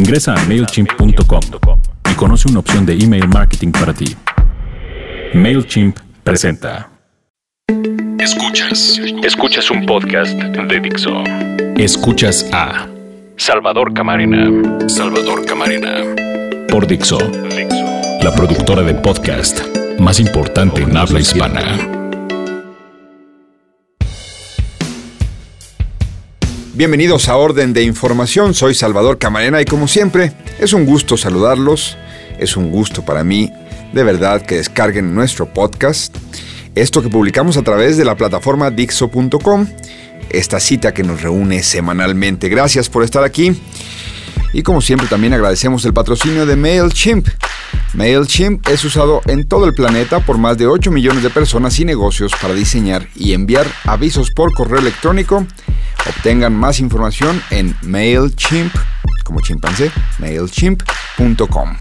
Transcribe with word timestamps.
Ingresa 0.00 0.32
a 0.32 0.46
MailChimp.com 0.46 1.40
y 2.10 2.14
conoce 2.14 2.48
una 2.48 2.60
opción 2.60 2.86
de 2.86 2.94
email 2.94 3.28
marketing 3.28 3.70
para 3.70 3.92
ti. 3.92 4.16
MailChimp 5.34 5.98
presenta. 6.24 6.88
Escuchas. 8.18 8.98
Escuchas 9.22 9.70
un 9.70 9.84
podcast 9.84 10.32
de 10.32 10.80
Dixo. 10.80 11.22
Escuchas 11.76 12.48
a 12.50 12.88
Salvador 13.36 13.92
Camarena. 13.92 14.88
Salvador 14.88 15.44
Camarena. 15.44 15.92
por 16.70 16.86
Dixo, 16.86 17.18
Dixo. 17.18 18.22
la 18.22 18.34
productora 18.34 18.80
de 18.80 18.94
podcast 18.94 19.60
más 19.98 20.18
importante 20.18 20.80
en 20.80 20.96
habla 20.96 21.20
hispana. 21.20 21.99
Bienvenidos 26.80 27.28
a 27.28 27.36
Orden 27.36 27.74
de 27.74 27.82
Información, 27.82 28.54
soy 28.54 28.74
Salvador 28.74 29.18
Camarena 29.18 29.60
y 29.60 29.66
como 29.66 29.86
siempre 29.86 30.32
es 30.58 30.72
un 30.72 30.86
gusto 30.86 31.18
saludarlos, 31.18 31.98
es 32.38 32.56
un 32.56 32.70
gusto 32.70 33.04
para 33.04 33.22
mí 33.22 33.52
de 33.92 34.02
verdad 34.02 34.40
que 34.40 34.54
descarguen 34.54 35.14
nuestro 35.14 35.44
podcast, 35.44 36.16
esto 36.74 37.02
que 37.02 37.10
publicamos 37.10 37.58
a 37.58 37.62
través 37.62 37.98
de 37.98 38.06
la 38.06 38.16
plataforma 38.16 38.70
Dixo.com, 38.70 39.66
esta 40.30 40.58
cita 40.58 40.94
que 40.94 41.02
nos 41.02 41.20
reúne 41.20 41.62
semanalmente. 41.62 42.48
Gracias 42.48 42.88
por 42.88 43.04
estar 43.04 43.24
aquí 43.24 43.60
y 44.54 44.62
como 44.62 44.80
siempre 44.80 45.06
también 45.06 45.34
agradecemos 45.34 45.84
el 45.84 45.92
patrocinio 45.92 46.46
de 46.46 46.56
MailChimp. 46.56 47.28
MailChimp 47.92 48.66
es 48.68 48.82
usado 48.86 49.20
en 49.26 49.46
todo 49.46 49.66
el 49.66 49.74
planeta 49.74 50.20
por 50.20 50.38
más 50.38 50.56
de 50.56 50.66
8 50.66 50.90
millones 50.90 51.22
de 51.22 51.28
personas 51.28 51.78
y 51.78 51.84
negocios 51.84 52.32
para 52.40 52.54
diseñar 52.54 53.06
y 53.14 53.34
enviar 53.34 53.66
avisos 53.84 54.30
por 54.30 54.54
correo 54.54 54.78
electrónico. 54.78 55.46
Obtengan 56.08 56.54
más 56.54 56.80
información 56.80 57.42
en 57.50 57.76
MailChimp, 57.82 58.74
como 59.24 59.40
chimpancé, 59.40 59.92
MailChimp.com. 60.18 61.76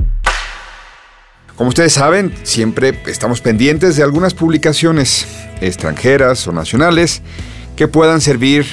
Como 1.56 1.70
ustedes 1.70 1.94
saben, 1.94 2.34
siempre 2.44 3.02
estamos 3.08 3.42
pendientes 3.42 3.96
de 3.96 4.04
algunas 4.04 4.34
publicaciones 4.34 5.28
extranjeras 5.62 6.48
o 6.48 6.52
nacionales 6.52 7.22
que 7.76 7.88
puedan 7.88 8.22
servir 8.22 8.66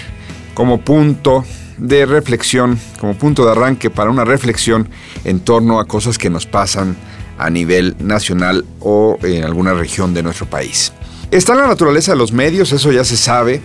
como 0.55 0.81
punto 0.81 1.45
de 1.79 2.07
reflexión, 2.07 2.79
como 3.01 3.15
punto 3.15 3.45
de 3.45 3.53
arranque 3.53 3.91
para 3.91 4.11
una 4.11 4.25
reflexión 4.25 4.89
en 5.25 5.41
torno 5.41 5.81
a 5.81 5.87
cosas 5.87 6.19
que 6.19 6.31
nos 6.31 6.47
pasan 6.47 6.97
a 7.39 7.51
nivel 7.51 7.97
nacional 7.99 8.65
o 8.81 9.19
en 9.23 9.45
alguna 9.45 9.75
región 9.75 10.15
de 10.15 10.23
nuestro 10.23 10.47
país. 10.47 10.93
Está 11.31 11.53
en 11.53 11.59
la 11.59 11.67
naturaleza 11.67 12.13
de 12.13 12.19
los 12.19 12.33
medios, 12.33 12.73
eso 12.73 12.93
ya 12.93 13.05
se 13.05 13.17
sabe, 13.17 13.61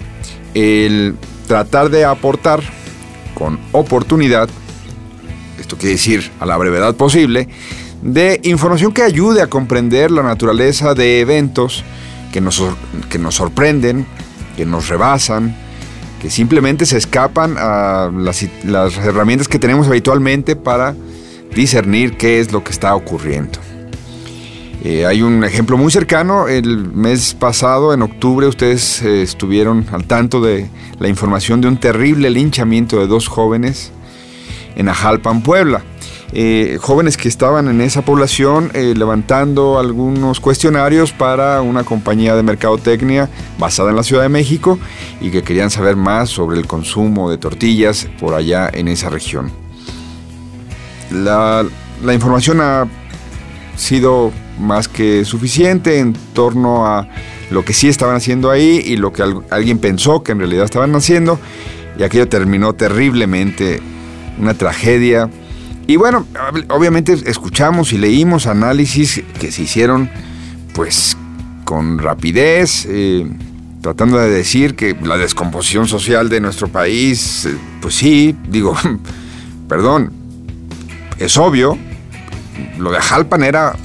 tratar 1.47 1.89
de 1.89 2.06
aportar 2.06 2.61
con 3.34 3.59
oportunidad, 3.72 4.50
esto 5.59 5.78
quiere 5.78 5.94
decir 5.94 6.31
a 6.39 6.45
la 6.45 6.58
brevedad 6.58 6.95
posible, 6.95 7.47
de 8.02 8.39
información 8.44 8.94
que 8.94 9.03
ayude 9.03 9.42
a 9.42 9.47
comprender 9.47 10.12
la 10.12 10.23
naturaleza 10.23 10.94
de 10.94 11.19
eventos 11.19 11.84
que 12.31 12.42
nos, 12.42 12.62
que 13.09 13.19
nos 13.19 13.36
sorprenden, 13.36 14.06
que 14.58 14.66
nos 14.66 14.89
rebasan, 14.89 15.56
que 16.22 16.30
simplemente 16.30 16.86
se 16.86 16.97
escapan 16.97 17.56
a 17.58 18.12
las, 18.16 18.45
las 18.64 18.97
herramientas 18.97 19.47
que 19.47 19.59
tenemos 19.59 19.88
habitualmente 19.88 20.56
para 20.56 20.95
discernir 21.56 22.17
qué 22.17 22.39
es 22.39 22.52
lo 22.52 22.64
que 22.64 22.72
está 22.72 22.95
ocurriendo. 22.95 23.59
Eh, 24.84 25.06
hay 25.06 25.22
un 25.22 25.44
ejemplo 25.44 25.78
muy 25.78 25.92
cercano, 25.92 26.48
el 26.48 26.92
mes 26.92 27.36
pasado, 27.36 27.94
en 27.94 28.02
octubre, 28.02 28.48
ustedes 28.48 29.04
eh, 29.04 29.22
estuvieron 29.22 29.86
al 29.92 30.06
tanto 30.06 30.42
de 30.42 30.68
la 30.98 31.08
información 31.08 31.62
de 31.62 31.68
un 31.68 31.78
terrible 31.78 32.32
linchamiento 32.32 33.00
de 33.00 33.06
dos 33.06 33.28
jóvenes 33.28 33.92
en 34.76 34.90
Ajalpan, 34.90 35.44
Puebla. 35.44 35.84
Eh, 36.34 36.80
jóvenes 36.82 37.16
que 37.18 37.28
estaban 37.28 37.68
en 37.68 37.82
esa 37.82 38.04
población 38.04 38.72
levantando 38.74 39.78
algunos 39.78 40.40
cuestionarios 40.40 41.12
para 41.12 41.62
una 41.62 41.84
compañía 41.84 42.38
de 42.38 42.42
mercadotecnia 42.42 43.30
basada 43.59 43.90
en 43.90 43.98
la 43.98 44.03
Ciudad 44.03 44.24
de 44.24 44.30
México 44.30 44.80
y 45.19 45.30
que 45.30 45.44
querían 45.44 45.69
saber 45.69 45.98
más 45.98 46.30
sobre 46.30 46.58
el 46.58 46.68
consumo 46.68 47.30
de 47.30 47.38
tortillas 47.38 48.08
por 48.18 48.34
allá 48.34 48.69
en 48.74 48.88
esa 48.88 49.09
región. 49.09 49.52
La 51.12 51.66
información 52.13 52.62
ha 52.62 52.88
sido 53.75 54.31
más 54.62 54.88
que 54.88 55.26
suficiente 55.26 56.00
en 56.00 56.14
torno 56.34 56.86
a 56.88 57.08
lo 57.50 57.66
que 57.66 57.74
sí 57.74 57.90
estaban 57.90 58.16
haciendo 58.16 58.50
ahí 58.52 58.82
y 58.86 58.96
lo 58.98 59.12
que 59.12 59.24
al- 59.24 59.42
alguien 59.50 59.80
pensó 59.80 60.24
que 60.24 60.32
en 60.32 60.40
realidad 60.40 60.64
estaban 60.66 60.96
haciendo 60.96 61.40
y 62.00 62.04
aquello 62.04 62.28
terminó 62.30 62.74
terriblemente, 62.74 63.82
una 64.40 64.54
tragedia. 64.54 65.30
Y 65.88 65.98
bueno, 65.98 66.26
ob- 66.54 66.66
obviamente 66.70 67.18
escuchamos 67.26 67.92
y 67.92 67.98
leímos 67.98 68.48
análisis 68.48 69.22
que 69.40 69.52
se 69.52 69.64
hicieron 69.64 70.10
pues 70.74 71.18
con 71.66 72.00
rapidez, 72.00 72.86
eh, 72.90 73.28
tratando 73.82 74.18
de 74.20 74.30
decir 74.30 74.76
que 74.76 74.96
la 75.04 75.18
descomposición 75.18 75.88
social 75.88 76.30
de 76.30 76.40
nuestro 76.40 76.68
país, 76.70 77.46
eh, 77.46 77.56
pues 77.82 77.96
sí, 77.96 78.36
digo, 78.48 78.76
perdón, 79.68 80.14
es 81.20 81.38
obvio, 81.38 81.78
lo 82.78 82.92
de 82.92 83.00
Jalpan 83.02 83.44
era, 83.44 83.76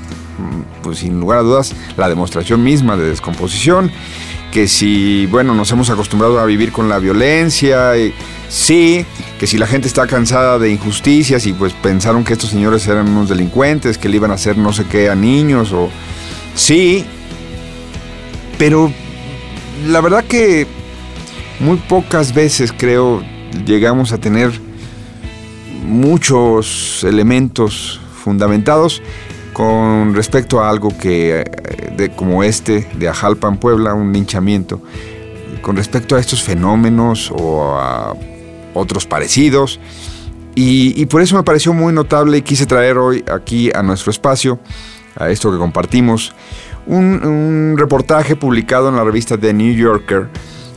pues 0.86 0.98
sin 1.00 1.18
lugar 1.18 1.40
a 1.40 1.42
dudas, 1.42 1.74
la 1.96 2.08
demostración 2.08 2.62
misma 2.62 2.96
de 2.96 3.08
descomposición, 3.08 3.90
que 4.52 4.68
si, 4.68 5.26
bueno, 5.26 5.52
nos 5.52 5.72
hemos 5.72 5.90
acostumbrado 5.90 6.38
a 6.38 6.44
vivir 6.44 6.70
con 6.70 6.88
la 6.88 7.00
violencia, 7.00 7.98
y 7.98 8.14
sí, 8.48 9.04
que 9.40 9.48
si 9.48 9.58
la 9.58 9.66
gente 9.66 9.88
está 9.88 10.06
cansada 10.06 10.60
de 10.60 10.70
injusticias 10.70 11.44
y 11.46 11.54
pues 11.54 11.72
pensaron 11.72 12.22
que 12.22 12.34
estos 12.34 12.50
señores 12.50 12.86
eran 12.86 13.08
unos 13.08 13.28
delincuentes, 13.28 13.98
que 13.98 14.08
le 14.08 14.14
iban 14.18 14.30
a 14.30 14.34
hacer 14.34 14.56
no 14.56 14.72
sé 14.72 14.84
qué 14.84 15.10
a 15.10 15.16
niños, 15.16 15.72
o 15.72 15.90
sí, 16.54 17.04
pero 18.56 18.92
la 19.88 20.00
verdad 20.00 20.22
que 20.22 20.68
muy 21.58 21.78
pocas 21.78 22.32
veces 22.32 22.72
creo 22.72 23.24
llegamos 23.66 24.12
a 24.12 24.18
tener 24.18 24.52
muchos 25.84 27.02
elementos 27.02 28.00
fundamentados 28.22 29.02
con 29.56 30.14
respecto 30.14 30.60
a 30.60 30.68
algo 30.68 30.90
que 30.98 31.40
eh, 31.40 32.10
como 32.14 32.42
este 32.42 32.86
de 32.98 33.08
Ajalpan 33.08 33.56
Puebla, 33.56 33.94
un 33.94 34.12
linchamiento, 34.12 34.82
con 35.62 35.76
respecto 35.76 36.14
a 36.14 36.20
estos 36.20 36.42
fenómenos 36.42 37.32
o 37.34 37.74
a 37.74 38.14
otros 38.74 39.06
parecidos. 39.06 39.80
Y, 40.54 40.92
y 41.00 41.06
por 41.06 41.22
eso 41.22 41.36
me 41.36 41.42
pareció 41.42 41.72
muy 41.72 41.94
notable 41.94 42.36
y 42.36 42.42
quise 42.42 42.66
traer 42.66 42.98
hoy 42.98 43.24
aquí 43.32 43.70
a 43.74 43.82
nuestro 43.82 44.10
espacio, 44.10 44.58
a 45.18 45.30
esto 45.30 45.50
que 45.50 45.56
compartimos, 45.56 46.34
un, 46.84 47.24
un 47.24 47.76
reportaje 47.78 48.36
publicado 48.36 48.90
en 48.90 48.96
la 48.96 49.04
revista 49.04 49.38
The 49.38 49.54
New 49.54 49.74
Yorker 49.74 50.28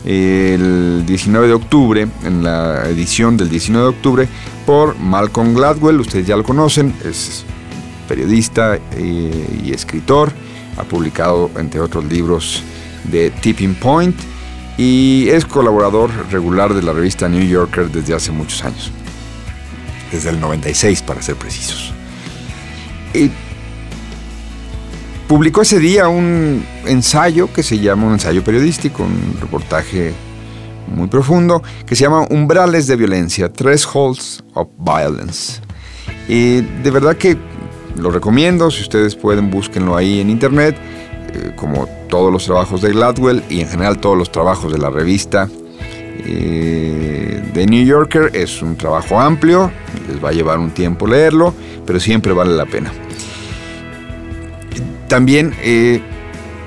el 0.06 1.04
19 1.06 1.48
de 1.48 1.54
octubre, 1.54 2.08
en 2.24 2.44
la 2.46 2.84
edición 2.88 3.36
del 3.36 3.50
19 3.50 3.84
de 3.84 3.90
octubre, 3.90 4.28
por 4.66 4.98
Malcolm 4.98 5.54
Gladwell, 5.54 6.00
ustedes 6.00 6.26
ya 6.26 6.38
lo 6.38 6.46
conocen, 6.46 6.96
es 7.04 7.44
periodista 8.10 8.80
eh, 8.98 9.62
y 9.64 9.72
escritor, 9.72 10.32
ha 10.78 10.84
publicado 10.84 11.52
entre 11.58 11.80
otros 11.80 12.04
libros 12.06 12.64
de 13.04 13.30
Tipping 13.30 13.76
Point 13.76 14.16
y 14.78 15.30
es 15.30 15.46
colaborador 15.46 16.10
regular 16.32 16.74
de 16.74 16.82
la 16.82 16.92
revista 16.92 17.30
New 17.30 17.48
Yorker 17.48 17.92
desde 17.92 18.16
hace 18.16 18.32
muchos 18.32 18.64
años, 18.66 18.92
desde 20.12 20.32
el 20.32 20.40
96 20.40 21.04
para 21.04 21.22
ser 21.22 21.36
precisos. 21.36 21.94
Y 23.14 23.30
publicó 25.28 25.62
ese 25.62 25.80
día 25.80 26.08
un 26.08 26.66
ensayo 26.86 27.54
que 27.54 27.62
se 27.62 27.78
llama 27.78 28.08
un 28.08 28.14
ensayo 28.14 28.44
periodístico, 28.44 29.04
un 29.04 29.38
reportaje 29.40 30.14
muy 30.88 31.08
profundo, 31.08 31.62
que 31.86 31.96
se 31.96 32.06
llama 32.06 32.26
Umbrales 32.32 32.88
de 32.88 32.96
Violencia, 32.96 33.54
Thresholds 33.54 34.44
of 34.56 34.70
Violence. 34.80 35.62
Y 36.28 36.62
de 36.62 36.92
verdad 36.92 37.16
que 37.18 37.38
lo 37.96 38.12
recomiendo, 38.12 38.72
si 38.72 38.82
ustedes 38.82 39.16
pueden, 39.16 39.50
búsquenlo 39.50 39.96
ahí 39.96 40.20
en 40.20 40.30
internet, 40.30 40.76
eh, 41.34 41.52
como 41.56 41.88
todos 42.10 42.32
los 42.32 42.46
trabajos 42.46 42.82
de 42.82 42.92
Gladwell 42.92 43.44
y 43.50 43.62
en 43.62 43.68
general 43.68 44.00
todos 44.00 44.18
los 44.18 44.32
trabajos 44.32 44.72
de 44.72 44.78
la 44.78 44.90
revista 44.90 45.48
eh, 46.26 47.42
de 47.54 47.66
New 47.66 47.86
Yorker. 47.86 48.32
Es 48.34 48.62
un 48.62 48.76
trabajo 48.76 49.20
amplio, 49.20 49.72
les 50.08 50.24
va 50.24 50.30
a 50.30 50.32
llevar 50.32 50.60
un 50.60 50.72
tiempo 50.72 51.08
leerlo, 51.08 51.54
pero 51.86 52.00
siempre 52.00 52.34
vale 52.34 52.56
la 52.56 52.66
pena. 52.66 52.92
También 55.08 55.54
eh, 55.62 56.02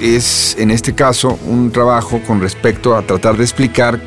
es 0.00 0.56
en 0.58 0.70
este 0.70 0.94
caso 0.94 1.38
un 1.46 1.70
trabajo 1.70 2.20
con 2.26 2.40
respecto 2.40 2.96
a 2.96 3.02
tratar 3.02 3.36
de 3.36 3.44
explicar 3.44 4.00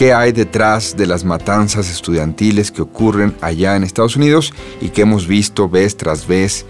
qué 0.00 0.14
hay 0.14 0.32
detrás 0.32 0.96
de 0.96 1.06
las 1.06 1.24
matanzas 1.24 1.90
estudiantiles 1.90 2.70
que 2.70 2.80
ocurren 2.80 3.36
allá 3.42 3.76
en 3.76 3.82
Estados 3.82 4.16
Unidos 4.16 4.54
y 4.80 4.88
que 4.88 5.02
hemos 5.02 5.26
visto 5.26 5.68
vez 5.68 5.94
tras 5.98 6.26
vez 6.26 6.64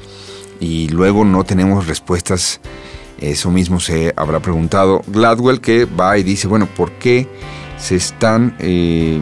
y 0.59 0.88
luego 0.88 1.25
no 1.25 1.44
tenemos 1.44 1.87
respuestas. 1.87 2.61
Eso 3.21 3.53
mismo 3.53 3.79
se 3.79 4.12
habrá 4.17 4.41
preguntado 4.41 5.03
Gladwell 5.06 5.61
que 5.61 5.85
va 5.85 6.19
y 6.19 6.25
dice, 6.25 6.49
bueno, 6.49 6.67
¿por 6.67 6.91
qué 6.91 7.29
se 7.79 7.94
están 7.94 8.56
eh, 8.59 9.21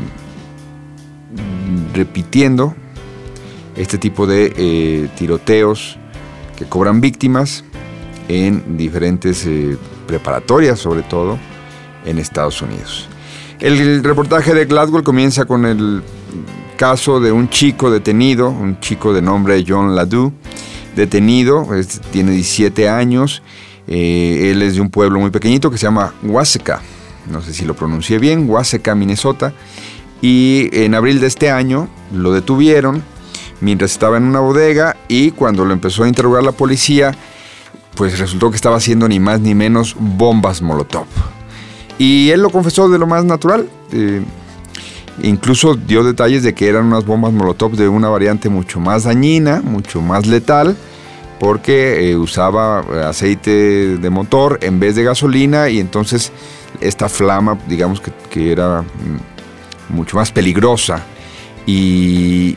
repitiendo 1.93 2.75
este 3.77 3.99
tipo 3.99 4.27
de 4.27 4.55
eh, 4.57 5.11
tiroteos 5.19 5.99
que 6.57 6.65
cobran 6.65 7.03
víctimas 7.03 7.63
en 8.29 8.79
diferentes 8.79 9.45
eh, 9.45 9.77
preparatorias, 10.07 10.79
sobre 10.79 11.03
todo 11.03 11.39
en 12.07 12.19
Estados 12.19 12.63
Unidos. 12.63 13.07
El 13.61 14.05
reportaje 14.05 14.55
de 14.55 14.67
Gladwell 14.67 15.03
comienza 15.03 15.45
con 15.45 15.67
el 15.67 16.03
caso 16.77 17.19
de 17.19 17.33
un 17.33 17.51
chico 17.51 17.91
detenido, 17.91 18.51
un 18.51 18.79
chico 18.79 19.13
de 19.13 19.21
nombre 19.21 19.65
John 19.67 19.97
Ladew, 19.97 20.33
detenido, 20.95 21.67
tiene 22.13 22.31
17 22.33 22.89
años, 22.89 23.43
eh, 23.89 24.51
él 24.53 24.63
es 24.63 24.77
de 24.77 24.81
un 24.81 24.91
pueblo 24.91 25.19
muy 25.19 25.31
pequeñito 25.31 25.73
que 25.73 25.79
se 25.79 25.87
llama 25.87 26.15
Waseca, 26.23 26.81
no 27.29 27.43
sé 27.43 27.53
si 27.53 27.65
lo 27.65 27.75
pronuncié 27.75 28.21
bien, 28.21 28.49
Waseca, 28.49 28.95
Minnesota, 28.95 29.53
y 30.23 30.69
en 30.73 30.95
abril 30.95 31.19
de 31.19 31.27
este 31.27 31.51
año 31.51 31.89
lo 32.13 32.33
detuvieron 32.33 33.03
mientras 33.61 33.91
estaba 33.91 34.19
en 34.19 34.23
una 34.23 34.39
bodega 34.39 34.97
y 35.09 35.33
cuando 35.33 35.65
lo 35.65 35.73
empezó 35.73 36.05
a 36.05 36.09
interrogar 36.09 36.45
la 36.45 36.53
policía, 36.53 37.13
pues 37.97 38.21
resultó 38.21 38.51
que 38.51 38.57
estaba 38.57 38.77
haciendo 38.77 39.09
ni 39.09 39.19
más 39.19 39.41
ni 39.41 39.57
menos 39.57 39.97
bombas 39.99 40.63
Molotov. 40.63 41.07
Y 41.99 42.31
él 42.31 42.43
lo 42.43 42.51
confesó 42.51 42.89
de 42.89 42.99
lo 42.99 43.07
más 43.07 43.25
natural. 43.25 43.69
Eh, 43.93 44.23
incluso 45.23 45.75
dio 45.75 46.05
detalles 46.05 46.43
de 46.43 46.55
que 46.55 46.69
eran 46.69 46.87
unas 46.87 47.05
bombas 47.05 47.33
Molotov 47.33 47.73
de 47.73 47.89
una 47.89 48.09
variante 48.09 48.49
mucho 48.49 48.79
más 48.79 49.05
dañina, 49.05 49.61
mucho 49.63 50.01
más 50.01 50.27
letal, 50.27 50.77
porque 51.41 52.11
eh, 52.11 52.17
usaba 52.17 52.81
aceite 53.09 53.99
de 53.99 54.11
motor 54.11 54.59
en 54.63 54.79
vez 54.79 54.95
de 54.95 55.05
gasolina 55.05 55.69
y 55.69 55.81
entonces 55.81 56.33
esta 56.81 57.09
flama, 57.09 57.59
digamos 57.69 58.01
que, 58.31 58.53
era 58.53 58.83
mm, 58.83 59.95
mucho 59.95 60.17
más 60.17 60.31
peligrosa. 60.31 61.05
Y 61.67 62.57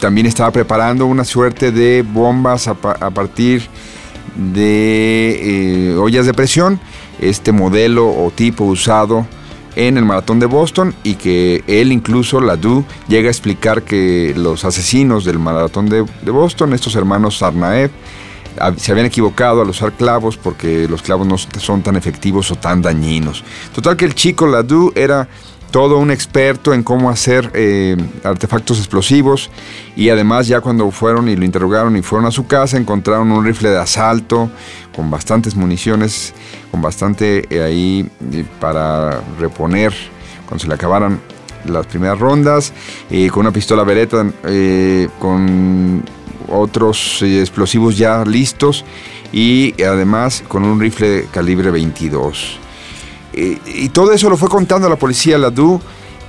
también 0.00 0.26
estaba 0.26 0.50
preparando 0.50 1.06
una 1.06 1.24
suerte 1.24 1.70
de 1.70 2.02
bombas 2.02 2.66
a, 2.68 2.74
partir 2.74 3.62
de 4.34 5.92
eh, 5.92 5.96
ollas 5.96 6.26
de 6.26 6.34
presión, 6.34 6.80
este 7.20 7.52
modelo 7.52 8.08
o 8.08 8.30
tipo 8.30 8.64
usado 8.64 9.26
en 9.76 9.96
el 9.96 10.04
maratón 10.04 10.40
de 10.40 10.46
Boston 10.46 10.94
y 11.04 11.14
que 11.14 11.62
él 11.66 11.92
incluso, 11.92 12.40
la 12.40 12.56
Du, 12.56 12.84
llega 13.08 13.28
a 13.28 13.30
explicar 13.30 13.82
que 13.82 14.34
los 14.36 14.64
asesinos 14.64 15.24
del 15.24 15.38
maratón 15.38 15.88
de, 15.88 16.02
Boston, 16.30 16.72
estos 16.72 16.94
hermanos 16.96 17.38
Sarnaev, 17.38 17.90
se 18.76 18.92
habían 18.92 19.06
equivocado 19.06 19.62
al 19.62 19.68
usar 19.68 19.92
clavos 19.92 20.36
porque 20.36 20.88
los 20.88 21.02
clavos 21.02 21.26
no 21.26 21.38
son 21.38 21.82
tan 21.82 21.96
efectivos 21.96 22.50
o 22.50 22.56
tan 22.56 22.82
dañinos. 22.82 23.44
Total 23.74 23.96
que 23.96 24.04
el 24.04 24.14
chico 24.14 24.46
Ladu 24.46 24.92
era 24.96 25.28
todo 25.70 25.98
un 25.98 26.10
experto 26.10 26.74
en 26.74 26.82
cómo 26.82 27.10
hacer 27.10 27.50
eh, 27.54 27.96
artefactos 28.24 28.78
explosivos 28.78 29.50
y 29.96 30.08
además 30.08 30.46
ya 30.46 30.60
cuando 30.60 30.90
fueron 30.90 31.28
y 31.28 31.36
lo 31.36 31.44
interrogaron 31.44 31.96
y 31.96 32.02
fueron 32.02 32.26
a 32.26 32.30
su 32.30 32.46
casa 32.46 32.76
encontraron 32.76 33.30
un 33.30 33.44
rifle 33.44 33.70
de 33.70 33.78
asalto 33.78 34.50
con 34.94 35.10
bastantes 35.10 35.54
municiones, 35.54 36.34
con 36.70 36.82
bastante 36.82 37.46
eh, 37.50 37.62
ahí 37.62 38.08
eh, 38.32 38.44
para 38.58 39.22
reponer 39.38 39.94
cuando 40.46 40.62
se 40.62 40.68
le 40.68 40.74
acabaran 40.74 41.20
las 41.64 41.86
primeras 41.86 42.18
rondas, 42.18 42.72
con 43.30 43.40
una 43.40 43.52
pistola 43.52 43.84
Beretta, 43.84 44.24
con 45.18 46.02
otros 46.48 47.20
explosivos 47.22 47.98
ya 47.98 48.24
listos 48.24 48.84
y 49.30 49.80
además 49.82 50.42
con 50.48 50.64
un 50.64 50.80
rifle 50.80 51.26
calibre 51.30 51.70
22 51.70 52.58
y 53.66 53.88
todo 53.90 54.12
eso 54.12 54.28
lo 54.28 54.36
fue 54.36 54.48
contando 54.48 54.86
a 54.86 54.90
la 54.90 54.96
policía, 54.96 55.38
la 55.38 55.50
DU, 55.50 55.80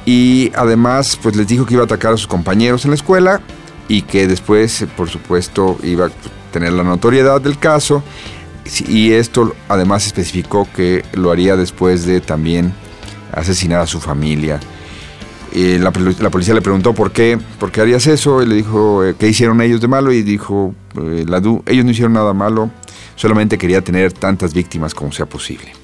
y 0.05 0.51
además 0.55 1.17
pues 1.21 1.35
les 1.35 1.47
dijo 1.47 1.65
que 1.65 1.73
iba 1.73 1.83
a 1.83 1.85
atacar 1.85 2.13
a 2.13 2.17
sus 2.17 2.27
compañeros 2.27 2.85
en 2.85 2.91
la 2.91 2.95
escuela 2.95 3.41
y 3.87 4.03
que 4.03 4.27
después, 4.27 4.85
por 4.95 5.09
supuesto, 5.09 5.77
iba 5.83 6.07
a 6.07 6.09
tener 6.51 6.73
la 6.73 6.83
notoriedad 6.83 7.41
del 7.41 7.57
caso. 7.57 8.03
Y 8.87 9.11
esto 9.11 9.53
además 9.67 10.05
especificó 10.05 10.67
que 10.73 11.03
lo 11.13 11.31
haría 11.31 11.57
después 11.57 12.05
de 12.05 12.21
también 12.21 12.73
asesinar 13.33 13.81
a 13.81 13.87
su 13.87 13.99
familia. 13.99 14.59
la, 15.53 15.91
policía 15.91 16.53
le 16.53 16.61
preguntó 16.61 16.93
por 16.93 17.11
qué, 17.11 17.37
por 17.59 17.71
qué 17.71 17.81
harías 17.81 18.07
eso, 18.07 18.41
y 18.41 18.45
le 18.45 18.55
dijo 18.55 19.03
eh, 19.03 19.15
qué 19.19 19.27
hicieron 19.27 19.59
ellos 19.61 19.81
de 19.81 19.87
malo, 19.87 20.13
y 20.13 20.21
dijo, 20.21 20.73
eh, 20.95 21.25
la 21.27 21.39
ellos 21.65 21.83
no 21.83 21.91
hicieron 21.91 22.13
nada 22.13 22.33
malo, 22.33 22.69
solamente 23.15 23.57
quería 23.57 23.81
tener 23.81 24.13
tantas 24.13 24.53
víctimas 24.53 24.93
como 24.93 25.11
sea 25.11 25.25
posible. 25.25 25.80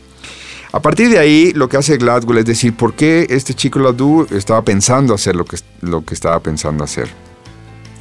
A 0.71 0.81
partir 0.81 1.09
de 1.09 1.17
ahí, 1.17 1.53
lo 1.53 1.69
que 1.69 1.77
hace 1.77 1.97
Gladwell 1.97 2.39
es 2.39 2.45
decir, 2.45 2.75
¿por 2.75 2.93
qué 2.93 3.25
este 3.29 3.53
chico 3.53 3.79
Ladu 3.79 4.27
estaba 4.31 4.61
pensando 4.63 5.13
hacer 5.13 5.35
lo 5.35 5.45
que, 5.45 5.57
lo 5.81 6.03
que 6.03 6.13
estaba 6.13 6.39
pensando 6.41 6.83
hacer? 6.83 7.09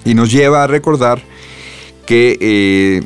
Y 0.04 0.14
nos 0.14 0.32
lleva 0.32 0.64
a 0.64 0.66
recordar 0.66 1.22
que 2.06 2.36
eh, 2.40 3.02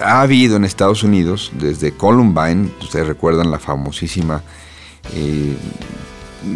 ha 0.00 0.22
habido 0.22 0.56
en 0.56 0.64
Estados 0.64 1.02
Unidos, 1.02 1.52
desde 1.58 1.92
Columbine, 1.92 2.70
ustedes 2.80 3.06
recuerdan 3.06 3.50
la 3.50 3.58
famosísima 3.58 4.42
eh, 5.14 5.56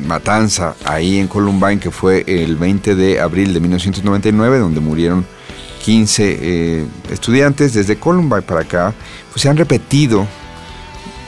matanza 0.07 0.75
ahí 0.85 1.19
en 1.19 1.29
Columbine, 1.29 1.79
que 1.79 1.91
fue 1.91 2.25
el 2.27 2.57
20 2.57 2.95
de 2.95 3.21
abril 3.21 3.53
de 3.53 3.61
1999, 3.61 4.59
donde 4.59 4.81
murieron 4.81 5.27
15 5.85 6.39
eh, 6.41 6.87
estudiantes, 7.11 7.75
desde 7.75 7.97
Columbine 7.97 8.43
para 8.43 8.61
acá, 8.61 8.95
pues 9.33 9.43
se 9.43 9.49
han 9.49 9.57
repetido 9.57 10.27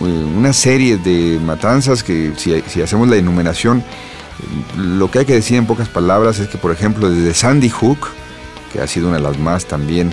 una 0.01 0.53
serie 0.53 0.97
de 0.97 1.41
matanzas 1.41 2.03
que 2.03 2.33
si, 2.37 2.83
hacemos 2.83 3.09
la 3.09 3.17
enumeración, 3.17 3.83
lo 4.77 5.11
que 5.11 5.21
hay 5.21 5.25
que 5.25 5.35
decir 5.35 5.57
en 5.57 5.67
pocas 5.67 5.89
palabras 5.89 6.39
es 6.39 6.49
que, 6.49 6.59
por 6.59 6.71
ejemplo, 6.71 7.11
desde 7.11 7.35
Sandy 7.35 7.69
Hook, 7.69 8.09
que 8.73 8.81
ha 8.81 8.87
sido 8.87 9.09
una 9.09 9.17
de 9.17 9.23
las 9.23 9.39
más 9.39 9.67
también 9.67 10.13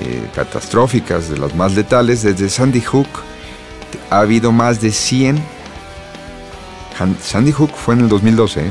eh, 0.00 0.28
catastróficas, 0.34 1.28
de 1.28 1.38
las 1.38 1.54
más 1.54 1.74
letales, 1.74 2.22
desde 2.22 2.48
Sandy 2.48 2.80
Hook 2.80 3.08
ha 4.10 4.20
habido 4.20 4.52
más 4.52 4.80
de 4.80 4.90
100, 4.90 5.38
Sandy 7.22 7.52
Hook 7.52 7.72
fue 7.76 7.94
en 7.94 8.00
el 8.00 8.08
2012, 8.08 8.60
¿eh? 8.60 8.70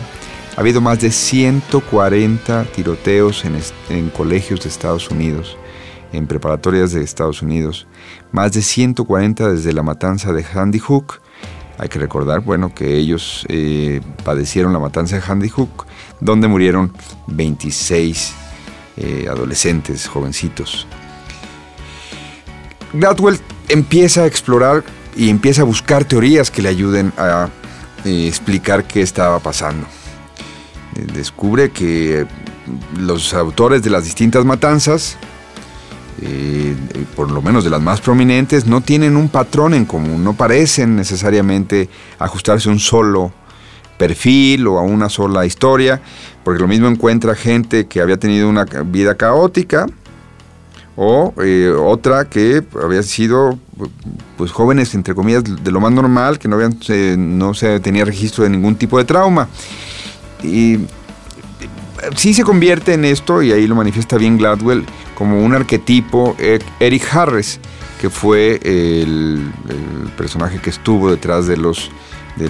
ha 0.56 0.62
habido 0.62 0.81
más 0.81 1.00
de 1.00 1.12
140 1.12 2.65
tiroteos 2.65 3.44
en 3.89 4.09
colegios 4.09 4.62
de 4.62 4.69
Estados 4.69 5.09
Unidos 5.09 5.57
en 6.13 6.27
preparatorias 6.27 6.94
de 6.94 7.01
Estados 7.01 7.42
Unidos, 7.42 7.88
más 8.31 8.54
de 8.54 8.62
140 8.62 9.50
desde 9.50 9.74
la 9.74 9.83
matanza 9.83 10.31
de 10.31 10.45
Handy 10.45 10.80
Hook. 10.80 11.19
Hay 11.80 11.89
que 11.89 12.00
recordar, 12.00 12.42
bueno, 12.42 12.74
que 12.74 12.95
ellos 12.95 13.45
eh, 13.50 14.00
padecieron 14.24 14.71
la 14.71 14.80
matanza 14.80 15.15
de 15.18 15.24
Handy 15.27 15.50
Hook, 15.50 15.86
donde 16.21 16.48
murieron 16.48 16.94
26 17.27 18.33
eh, 18.98 19.25
adolescentes, 19.30 20.07
jovencitos. 20.07 20.88
Gladwell 22.93 23.39
empieza 23.70 24.22
a 24.22 24.27
explorar 24.27 24.84
y 25.17 25.29
empieza 25.29 25.63
a 25.63 25.65
buscar 25.65 26.05
teorías 26.05 26.51
que 26.51 26.62
le 26.62 26.70
ayuden 26.70 27.12
a 27.17 27.50
eh, 28.05 28.27
explicar 28.27 28.86
qué 28.86 29.01
estaba 29.01 29.39
pasando. 29.39 29.88
descubre 31.12 31.72
que 31.72 32.27
los 32.98 33.34
autores 33.34 33.82
de 33.82 33.89
las 33.89 34.03
distintas 34.03 34.46
matanzas 34.46 35.17
eh, 36.25 36.75
por 37.15 37.30
lo 37.32 37.42
menos 37.42 37.63
de 37.63 37.70
las 37.70 37.82
más 37.82 38.00
prominentes, 38.00 38.65
no 38.65 38.82
tienen 38.82 39.18
un 39.18 39.27
patrón 39.27 39.74
en 39.74 39.86
común, 39.86 40.24
no 40.24 40.34
parecen 40.34 40.96
necesariamente 40.96 41.89
ajustarse 42.18 42.70
a 42.70 42.72
un 42.72 42.80
solo 42.80 43.34
perfil 43.98 44.68
o 44.68 44.77
a 44.77 44.82
una 44.84 45.10
sola 45.10 45.46
historia, 45.46 46.01
porque 46.44 46.62
lo 46.62 46.68
mismo 46.68 46.88
encuentra 46.88 47.36
gente 47.36 47.88
que 47.88 48.00
había 48.00 48.18
tenido 48.18 48.48
una 48.48 48.63
vida 48.63 49.15
caótica 49.15 49.86
o 50.96 51.34
eh, 51.44 51.74
otra 51.77 52.25
que 52.30 52.63
había 52.82 53.03
sido 53.03 53.58
pues 54.38 54.51
jóvenes 54.51 54.94
entre 54.96 55.15
comillas 55.15 55.44
de 55.44 55.72
lo 55.72 55.82
más 55.82 55.92
normal, 55.92 56.39
que 56.39 56.48
no, 56.48 56.56
habían, 56.56 56.77
no 57.39 57.53
se 57.53 57.80
tenía 57.80 58.06
registro 58.06 58.44
de 58.44 58.50
ningún 58.50 58.75
tipo 58.75 58.98
de 58.98 59.03
trauma. 59.03 59.48
Y 60.42 60.80
sí 62.15 62.34
se 62.34 62.44
convierte 62.44 62.94
en 62.94 63.06
esto, 63.06 63.42
y 63.42 63.51
ahí 63.51 63.68
lo 63.68 63.75
manifiesta 63.75 64.18
bien 64.18 64.38
Gladwell, 64.38 64.86
como 65.15 65.43
un 65.43 65.53
arquetipo 65.53 66.36
e-, 66.39 66.60
Eric 66.79 67.03
Harris, 67.13 67.60
que 68.00 68.10
fue 68.10 68.60
el, 68.63 69.51
personaje 70.17 70.60
que 70.60 70.70
estuvo 70.70 71.10
detrás 71.10 71.48
de 71.48 71.58
los, 71.58 71.89
de, 72.36 72.50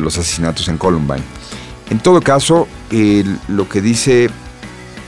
los 0.00 0.18
asesinatos 0.18 0.68
en 0.68 0.78
Columbine. 0.78 1.22
En 1.90 1.98
todo 1.98 2.20
caso, 2.20 2.68
lo 3.48 3.68
que 3.68 3.82
dice 3.82 4.30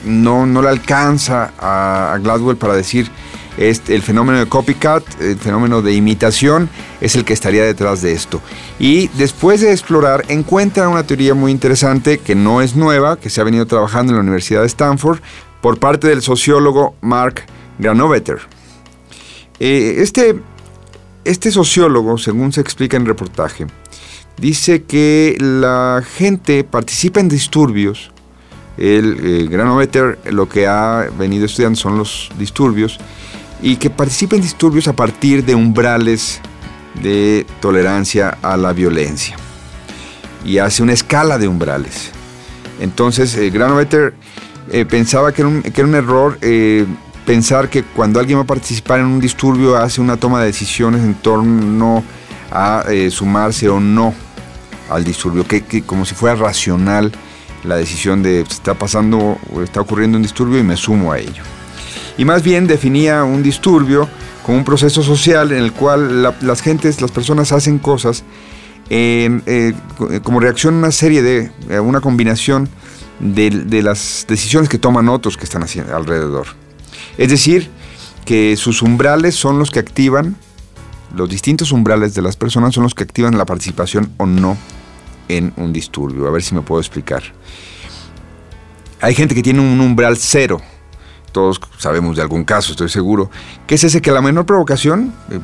no, 0.04 0.46
no 0.46 0.62
le 0.62 0.68
alcanza 0.68 1.52
a, 1.58 2.18
Gladwell 2.20 2.56
para 2.56 2.74
decir 2.74 3.10
este, 3.56 3.94
el 3.94 4.02
fenómeno 4.02 4.38
de 4.38 4.46
copycat, 4.46 5.04
el 5.20 5.38
fenómeno 5.38 5.80
de 5.80 5.92
imitación, 5.92 6.68
es 7.00 7.14
el 7.14 7.24
que 7.24 7.32
estaría 7.32 7.64
detrás 7.64 8.02
de 8.02 8.12
esto. 8.12 8.40
Y 8.78 9.08
después 9.08 9.60
de 9.60 9.70
explorar, 9.70 10.24
encuentra 10.28 10.88
una 10.88 11.04
teoría 11.04 11.34
muy 11.34 11.52
interesante 11.52 12.18
que 12.18 12.34
no 12.34 12.62
es 12.62 12.74
nueva, 12.74 13.16
que 13.16 13.30
se 13.30 13.40
ha 13.40 13.44
venido 13.44 13.66
trabajando 13.66 14.12
en 14.12 14.16
la 14.16 14.22
Universidad 14.22 14.62
de 14.62 14.66
Stanford, 14.66 15.20
por 15.64 15.78
parte 15.78 16.08
del 16.08 16.20
sociólogo 16.20 16.94
Mark 17.00 17.46
Granovetter. 17.78 18.36
Eh, 19.58 19.94
este, 20.00 20.38
este 21.24 21.50
sociólogo, 21.50 22.18
según 22.18 22.52
se 22.52 22.60
explica 22.60 22.98
en 22.98 23.04
el 23.04 23.08
reportaje, 23.08 23.66
dice 24.36 24.82
que 24.82 25.38
la 25.40 26.04
gente 26.18 26.64
participa 26.64 27.20
en 27.20 27.30
disturbios 27.30 28.12
el 28.76 29.16
eh, 29.22 29.48
Granovetter 29.48 30.18
lo 30.32 30.50
que 30.50 30.66
ha 30.66 31.08
venido 31.18 31.46
estudiando 31.46 31.78
son 31.78 31.96
los 31.96 32.30
disturbios 32.38 32.98
y 33.62 33.76
que 33.76 33.88
participa 33.88 34.36
en 34.36 34.42
disturbios 34.42 34.86
a 34.86 34.92
partir 34.92 35.46
de 35.46 35.54
umbrales 35.54 36.42
de 37.02 37.46
tolerancia 37.62 38.36
a 38.42 38.58
la 38.58 38.74
violencia 38.74 39.34
y 40.44 40.58
hace 40.58 40.82
una 40.82 40.92
escala 40.92 41.38
de 41.38 41.48
umbrales. 41.48 42.10
Entonces, 42.80 43.34
eh, 43.36 43.48
Granovetter 43.48 44.12
eh, 44.70 44.84
pensaba 44.84 45.32
que 45.32 45.42
era, 45.42 45.48
un, 45.48 45.94
error 45.94 46.38
eh, 46.40 46.86
pensar 47.26 47.68
que 47.68 47.82
cuando 47.82 48.20
alguien 48.20 48.38
va 48.38 48.42
a 48.42 48.46
participar 48.46 49.00
en 49.00 49.06
un 49.06 49.20
disturbio 49.20 49.76
hace 49.76 50.00
una 50.00 50.16
toma 50.16 50.40
de 50.40 50.46
decisiones 50.46 51.02
en 51.02 51.14
torno 51.14 52.04
a 52.50 52.84
sumarse 53.10 53.68
o 53.68 53.80
no 53.80 54.14
al 54.90 55.04
disturbio, 55.04 55.46
que, 55.46 55.82
como 55.82 56.04
si 56.04 56.14
fuera 56.14 56.36
racional 56.36 57.12
la 57.64 57.76
decisión 57.76 58.22
de 58.22 58.40
está 58.42 58.74
pasando 58.74 59.38
o 59.52 59.62
está 59.62 59.80
ocurriendo 59.80 60.16
un 60.16 60.22
disturbio 60.22 60.58
y 60.58 60.62
me 60.62 60.76
sumo 60.76 61.12
a 61.12 61.18
ello. 61.18 61.42
Y 62.18 62.24
más 62.24 62.42
bien 62.42 62.66
definía 62.66 63.24
un 63.24 63.42
disturbio 63.42 64.08
como 64.44 64.58
un 64.58 64.64
proceso 64.64 65.02
social 65.02 65.52
en 65.52 65.58
el 65.58 65.72
cual 65.72 66.22
las 66.22 66.60
gentes, 66.60 67.00
las 67.00 67.10
personas 67.10 67.50
hacen 67.52 67.78
cosas 67.78 68.22
eh, 68.90 69.72
como 70.22 70.40
reacción 70.40 70.74
a 70.74 70.78
una 70.78 70.92
serie 70.92 71.22
de, 71.22 71.80
una 71.80 72.00
combinación 72.00 72.68
de, 73.20 73.82
las 73.82 74.26
decisiones 74.28 74.68
que 74.68 74.78
toman 74.78 75.08
otros 75.08 75.36
que 75.36 75.44
están 75.44 75.62
haciendo 75.62 75.96
alrededor. 75.96 76.46
Es 77.18 77.30
decir, 77.30 77.70
que 78.24 78.56
sus 78.56 78.82
umbrales 78.82 79.34
son 79.34 79.58
los 79.58 79.70
que 79.70 79.78
activan, 79.78 80.36
los 81.14 81.28
distintos 81.28 81.72
umbrales 81.72 82.14
de 82.14 82.22
las 82.22 82.36
personas 82.36 82.74
son 82.74 82.82
los 82.82 82.94
que 82.94 83.04
activan 83.04 83.38
la 83.38 83.46
participación 83.46 84.12
o 84.16 84.26
no 84.26 84.56
en 85.28 85.52
un 85.56 85.72
disturbio. 85.72 86.26
A 86.26 86.30
ver 86.30 86.42
si 86.42 86.54
me 86.54 86.62
puedo 86.62 86.80
explicar. 86.80 87.22
Hay 89.00 89.14
gente 89.14 89.34
que 89.34 89.42
tiene 89.42 89.60
un 89.60 89.80
umbral 89.80 90.16
cero, 90.16 90.60
todos 91.34 91.60
sabemos 91.78 92.16
de 92.16 92.22
algún 92.22 92.44
caso, 92.44 92.70
estoy 92.70 92.88
seguro, 92.88 93.30
que 93.66 93.74
es 93.74 93.84
ese 93.84 94.00
que 94.00 94.12
la 94.12 94.22
menor 94.22 94.46
provocación 94.46 95.12
eh, 95.30 95.40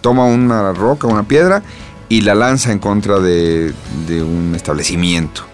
toma 0.00 0.24
una 0.24 0.72
roca, 0.72 1.06
una 1.06 1.22
piedra 1.22 1.62
y 2.08 2.22
la 2.22 2.34
lanza 2.34 2.72
en 2.72 2.78
contra 2.78 3.20
de, 3.20 3.72
un 4.08 4.54
establecimiento. 4.56 5.44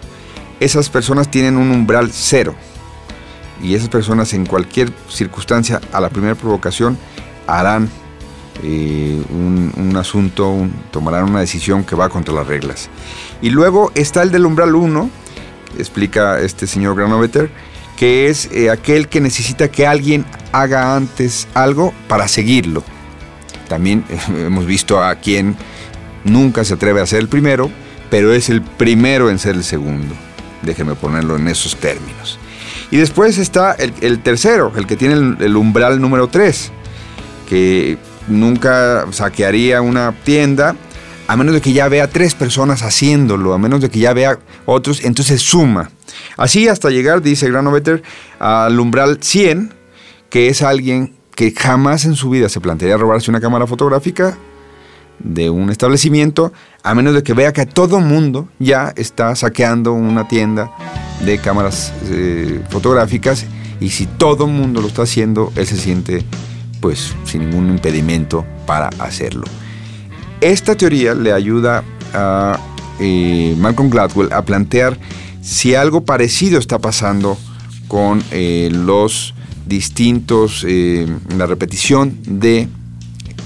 Esas 0.62 0.88
personas 0.88 1.28
tienen 1.28 1.56
un 1.56 1.72
umbral 1.72 2.10
cero 2.12 2.54
y 3.60 3.74
esas 3.74 3.88
personas 3.88 4.32
en 4.32 4.46
cualquier 4.46 4.92
circunstancia 5.08 5.80
a 5.92 6.00
la 6.00 6.08
primera 6.08 6.36
provocación 6.36 6.96
harán 7.48 7.90
eh, 8.62 9.20
un, 9.30 9.92
asunto, 9.96 10.68
tomarán 10.92 11.24
una 11.24 11.40
decisión 11.40 11.82
que 11.82 11.96
va 11.96 12.08
contra 12.08 12.32
las 12.32 12.46
reglas. 12.46 12.90
Y 13.40 13.50
luego 13.50 13.90
está 13.96 14.22
el 14.22 14.30
del 14.30 14.46
umbral 14.46 14.76
1, 14.76 15.10
explica 15.78 16.38
este 16.38 16.68
señor 16.68 16.94
Granovetter, 16.94 17.50
que 17.96 18.28
es 18.28 18.48
eh, 18.52 18.70
aquel 18.70 19.08
que 19.08 19.20
necesita 19.20 19.68
que 19.68 19.88
alguien 19.88 20.24
haga 20.52 20.94
antes 20.94 21.48
algo 21.54 21.92
para 22.06 22.28
seguirlo. 22.28 22.84
También 23.68 24.04
hemos 24.28 24.64
visto 24.64 25.02
a 25.02 25.16
quien 25.16 25.56
Nunca 26.24 26.62
se 26.62 26.74
atreve 26.74 27.00
a 27.00 27.06
ser 27.06 27.18
el 27.18 27.28
primero, 27.28 27.68
pero 28.08 28.32
es 28.32 28.48
el 28.48 28.62
primero 28.62 29.28
en 29.28 29.40
ser 29.40 29.56
el 29.56 29.64
segundo. 29.64 30.14
Déjenme 30.62 30.94
ponerlo 30.94 31.36
en 31.36 31.48
esos 31.48 31.76
términos. 31.76 32.38
Y 32.90 32.98
después 32.98 33.38
está 33.38 33.72
el, 33.72 34.20
tercero, 34.20 34.72
el 34.76 34.86
que 34.86 34.96
tiene 34.96 35.14
el, 35.14 35.56
umbral 35.56 36.00
número 36.00 36.28
3, 36.28 36.70
que 37.48 37.98
nunca 38.28 39.06
saquearía 39.12 39.80
una 39.80 40.12
tienda 40.24 40.76
a 41.26 41.36
menos 41.36 41.54
de 41.54 41.60
que 41.62 41.72
ya 41.72 41.88
vea 41.88 42.08
tres 42.08 42.34
personas 42.34 42.82
haciéndolo, 42.82 43.54
a 43.54 43.58
menos 43.58 43.80
de 43.80 43.88
que 43.88 43.98
ya 43.98 44.12
vea 44.12 44.38
otros, 44.66 45.02
entonces 45.04 45.40
suma. 45.40 45.90
Así 46.36 46.68
hasta 46.68 46.90
llegar, 46.90 47.22
dice 47.22 47.48
Granovetter, 47.48 48.02
al 48.38 48.78
umbral 48.78 49.18
100, 49.22 49.72
que 50.28 50.48
es 50.48 50.60
alguien 50.60 51.14
que 51.34 51.52
jamás 51.52 52.04
en 52.04 52.14
su 52.14 52.28
vida 52.28 52.48
se 52.48 52.60
plantearía 52.60 52.98
robarse 52.98 53.30
una 53.30 53.40
cámara 53.40 53.66
fotográfica, 53.66 54.36
de 55.24 55.50
un 55.50 55.70
establecimiento, 55.70 56.52
a 56.82 56.94
menos 56.94 57.14
de 57.14 57.22
que 57.22 57.34
vea 57.34 57.52
que 57.52 57.66
todo 57.66 58.00
mundo 58.00 58.48
ya 58.58 58.92
está 58.96 59.34
saqueando 59.36 59.92
una 59.92 60.28
tienda 60.28 60.70
de 61.24 61.38
cámaras 61.38 61.92
eh, 62.10 62.60
fotográficas 62.70 63.46
y 63.80 63.90
si 63.90 64.06
todo 64.06 64.46
mundo 64.46 64.80
lo 64.80 64.88
está 64.88 65.02
haciendo, 65.02 65.52
él 65.56 65.66
se 65.66 65.76
siente 65.76 66.24
pues 66.80 67.14
sin 67.24 67.50
ningún 67.50 67.70
impedimento 67.70 68.44
para 68.66 68.88
hacerlo. 68.98 69.44
Esta 70.40 70.76
teoría 70.76 71.14
le 71.14 71.32
ayuda 71.32 71.84
a 72.12 72.58
eh, 72.98 73.54
Malcolm 73.58 73.90
Gladwell 73.90 74.32
a 74.32 74.42
plantear 74.42 74.98
si 75.40 75.74
algo 75.74 76.04
parecido 76.04 76.58
está 76.58 76.78
pasando 76.78 77.38
con 77.86 78.22
eh, 78.32 78.68
los 78.72 79.34
distintos, 79.66 80.66
la 81.36 81.46
repetición 81.46 82.18
de 82.24 82.68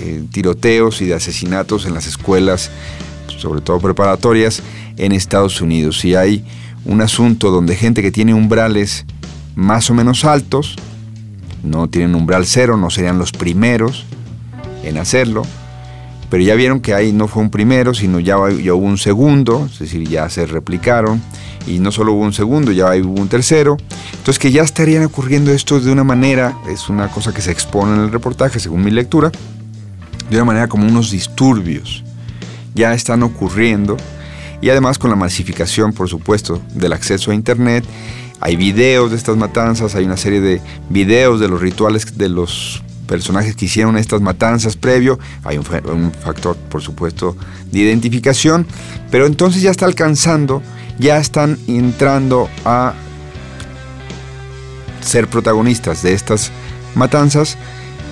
eh, 0.00 0.24
tiroteos 0.30 1.00
y 1.00 1.06
de 1.06 1.14
asesinatos 1.14 1.86
en 1.86 1.94
las 1.94 2.06
escuelas, 2.06 2.70
sobre 3.38 3.60
todo 3.60 3.80
preparatorias, 3.80 4.62
en 4.96 5.12
Estados 5.12 5.60
Unidos. 5.60 6.04
Y 6.04 6.14
hay 6.14 6.44
un 6.84 7.00
asunto 7.00 7.50
donde 7.50 7.76
gente 7.76 8.02
que 8.02 8.12
tiene 8.12 8.34
umbrales 8.34 9.04
más 9.54 9.90
o 9.90 9.94
menos 9.94 10.24
altos, 10.24 10.76
no 11.62 11.88
tienen 11.88 12.14
umbral 12.14 12.46
cero, 12.46 12.76
no 12.76 12.90
serían 12.90 13.18
los 13.18 13.32
primeros 13.32 14.04
en 14.84 14.98
hacerlo, 14.98 15.42
pero 16.30 16.42
ya 16.42 16.54
vieron 16.54 16.80
que 16.80 16.94
ahí 16.94 17.12
no 17.12 17.28
fue 17.28 17.42
un 17.42 17.50
primero, 17.50 17.94
sino 17.94 18.20
ya, 18.20 18.36
ya, 18.50 18.74
hubo 18.74 18.86
un 18.86 18.98
segundo, 18.98 19.68
es 19.70 19.78
decir, 19.78 20.08
ya 20.08 20.28
se 20.28 20.46
replicaron, 20.46 21.22
y 21.66 21.78
no 21.78 21.90
solo 21.90 22.12
hubo 22.12 22.22
un 22.22 22.32
segundo, 22.32 22.72
ya 22.72 22.94
hubo 22.96 23.20
un 23.20 23.28
tercero. 23.28 23.76
Entonces 24.12 24.38
que 24.38 24.50
ya 24.50 24.62
estarían 24.62 25.04
ocurriendo 25.04 25.52
esto 25.52 25.80
de 25.80 25.90
una 25.90 26.04
manera, 26.04 26.56
es 26.68 26.88
una 26.88 27.08
cosa 27.08 27.32
que 27.32 27.42
se 27.42 27.52
expone 27.52 27.94
en 27.94 28.00
el 28.02 28.12
reportaje, 28.12 28.60
según 28.60 28.84
mi 28.84 28.90
lectura, 28.90 29.30
de 30.30 30.36
una 30.36 30.44
manera 30.44 30.68
como 30.68 30.86
unos 30.86 31.10
disturbios. 31.10 32.04
Ya 32.74 32.92
están 32.94 33.22
ocurriendo. 33.22 33.96
Y 34.60 34.70
además 34.70 34.98
con 34.98 35.10
la 35.10 35.16
masificación, 35.16 35.92
por 35.92 36.08
supuesto, 36.08 36.62
del 36.74 36.92
acceso 36.92 37.30
a 37.30 37.34
Internet, 37.34 37.84
hay 38.40 38.56
videos 38.56 39.10
de 39.10 39.16
estas 39.16 39.36
matanzas, 39.36 39.94
hay 39.94 40.04
una 40.04 40.16
serie 40.16 40.40
de 40.40 40.60
videos 40.90 41.40
de 41.40 41.48
los 41.48 41.60
rituales 41.60 42.18
de 42.18 42.28
los 42.28 42.82
personajes 43.06 43.56
que 43.56 43.66
hicieron 43.66 43.96
estas 43.96 44.20
matanzas 44.20 44.76
previo, 44.76 45.18
hay 45.44 45.58
un, 45.58 45.64
factor, 45.64 46.56
por 46.56 46.82
supuesto, 46.82 47.36
de 47.70 47.78
identificación, 47.78 48.66
pero 49.10 49.26
entonces 49.26 49.62
ya 49.62 49.70
está 49.70 49.86
alcanzando, 49.86 50.62
ya 50.98 51.18
están 51.18 51.58
entrando 51.68 52.48
a 52.64 52.94
ser 55.00 55.28
protagonistas 55.28 56.02
de 56.02 56.14
estas 56.14 56.50
matanzas, 56.94 57.56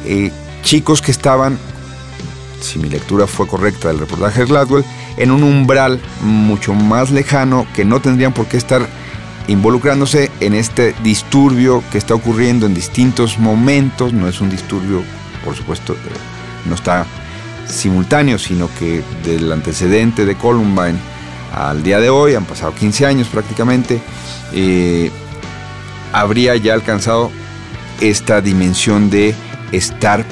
eh, 0.07 0.31
chicos 0.63 1.03
que 1.03 1.11
estaban 1.11 1.59
si 2.65 2.79
mi 2.79 2.89
lectura 2.89 3.27
fue 3.27 3.47
correcta 3.47 3.89
del 3.89 3.99
reportaje 3.99 4.41
de 4.41 4.47
Gladwell, 4.47 4.85
en 5.17 5.31
un 5.31 5.43
umbral 5.43 6.01
mucho 6.23 6.75
más 6.75 7.11
lejano 7.11 7.67
que 7.75 7.85
no 7.85 8.01
tendrían 8.01 8.33
por 8.33 8.47
qué 8.47 8.57
estar 8.57 8.87
involucrándose 9.47 10.31
en 10.41 10.55
este 10.55 10.95
disturbio 11.03 11.83
que 11.93 11.99
está 11.99 12.15
ocurriendo 12.15 12.67
en 12.67 12.75
distintos 12.75 13.39
momentos. 13.39 14.13
No 14.13 14.29
es 14.29 14.41
un 14.41 14.51
disturbio, 14.51 15.03
por 15.45 15.55
supuesto, 15.55 15.93
eh, 15.93 15.97
no 16.67 16.75
está 16.75 17.07
simultáneo, 17.67 18.39
sino 18.39 18.69
que 18.79 19.03
del 19.23 19.53
antecedente 19.53 20.25
de 20.25 20.35
Columbine 20.35 20.99
al 21.55 21.83
día 21.83 22.01
de 22.01 22.11
hoy, 22.11 22.35
han 22.35 22.45
pasado 22.45 22.75
15 22.75 23.07
años 23.07 23.29
prácticamente, 23.29 24.01
eh, 24.53 25.11
habría 26.13 26.57
ya 26.57 26.75
alcanzado 26.75 27.31
esta 28.01 28.41
dimensión 28.41 29.09
de 29.09 29.35
estar 29.73 30.25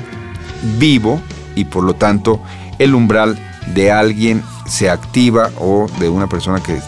vivo 0.79 1.23
y 1.55 1.65
por 1.65 1.85
lo 1.85 1.95
tanto 1.95 2.41
el 2.79 2.95
umbral 2.95 3.39
de 3.75 3.93
alguien 3.93 4.43
se 4.67 4.91
activa 4.91 5.51
o 5.59 5.87
de 6.01 6.09
una 6.09 6.29
persona 6.29 6.61
que 6.63 6.81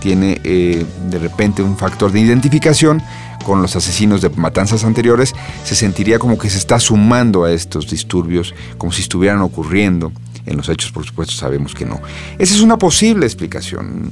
tiene 0.00 0.40
eh, 0.44 0.84
de 1.10 1.18
repente 1.18 1.62
un 1.62 1.76
factor 1.76 2.12
de 2.12 2.20
identificación 2.20 3.02
con 3.44 3.60
los 3.60 3.74
asesinos 3.76 4.22
de 4.22 4.30
matanzas 4.30 4.84
anteriores, 4.84 5.34
se 5.64 5.74
sentiría 5.74 6.18
como 6.18 6.38
que 6.38 6.48
se 6.48 6.58
está 6.58 6.78
sumando 6.78 7.44
a 7.44 7.52
estos 7.52 7.90
disturbios, 7.90 8.54
como 8.78 8.92
si 8.92 9.02
estuvieran 9.02 9.40
ocurriendo. 9.40 10.12
En 10.46 10.56
los 10.56 10.68
hechos, 10.68 10.90
por 10.90 11.04
supuesto, 11.04 11.34
sabemos 11.34 11.74
que 11.74 11.84
no. 11.84 12.00
Esa 12.38 12.54
es 12.54 12.60
una 12.60 12.76
posible 12.76 13.26
explicación. 13.26 14.10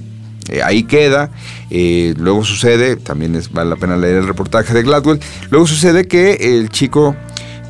Eh, 0.49 0.63
ahí 0.63 0.85
queda. 0.85 1.31
Eh, 1.71 2.15
luego 2.19 2.45
sucede, 2.45 2.97
también 2.97 3.41
vale 3.53 3.71
la 3.71 3.77
pena 3.77 3.97
leer 3.97 4.17
el 4.17 4.27
reportaje 4.27 4.75
de 4.75 4.83
Gladwell, 4.83 5.21
luego 5.51 5.67
sucede 5.67 6.07
que 6.07 6.59
el 6.59 6.71
chico 6.71 7.17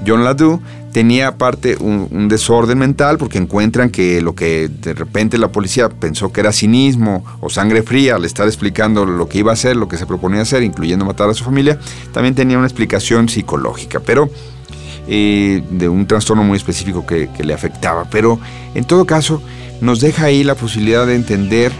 John 0.06 0.25
Ladeau 0.25 0.60
tenía 0.92 1.28
aparte 1.28 1.76
un, 1.80 2.28
desorden 2.28 2.78
mental 2.78 3.18
porque 3.18 3.38
encuentran 3.38 3.90
que 3.90 4.20
lo 4.20 4.35
que 4.35 4.68
de 4.68 4.94
repente 4.94 5.38
la 5.38 5.49
policía 5.49 5.88
pensó 5.88 6.32
que 6.32 6.40
era 6.40 6.52
cinismo 6.52 7.25
o 7.40 7.49
sangre 7.50 7.82
fría 7.82 8.16
al 8.16 8.25
estar 8.25 8.47
explicando 8.47 9.04
lo 9.04 9.28
que 9.28 9.38
iba 9.38 9.50
a 9.50 9.54
hacer, 9.54 9.76
lo 9.76 9.88
que 9.88 9.97
se 9.97 10.06
proponía 10.06 10.42
hacer, 10.42 10.62
incluyendo 10.62 11.04
matar 11.04 11.28
a 11.28 11.35
su 11.35 11.44
familia, 11.44 11.78
también 12.12 12.35
tenía 12.35 12.59
una 12.59 12.66
explicación 12.66 13.28
psicológica, 13.28 14.00
pero 14.00 14.30
eh, 15.09 15.62
de 15.70 15.88
un 15.88 16.06
trastorno 16.06 16.44
muy 16.44 16.56
específico 16.56 17.06
que, 17.06 17.28
le 17.38 17.54
afectaba. 17.54 18.04
Pero 18.11 18.38
en 18.75 18.85
todo 18.85 19.04
caso 19.06 19.42
nos 19.80 20.00
deja 20.00 20.26
ahí 20.26 20.44
la 20.44 20.54
posibilidad 20.54 21.06
de 21.06 21.14
entender 21.14 21.73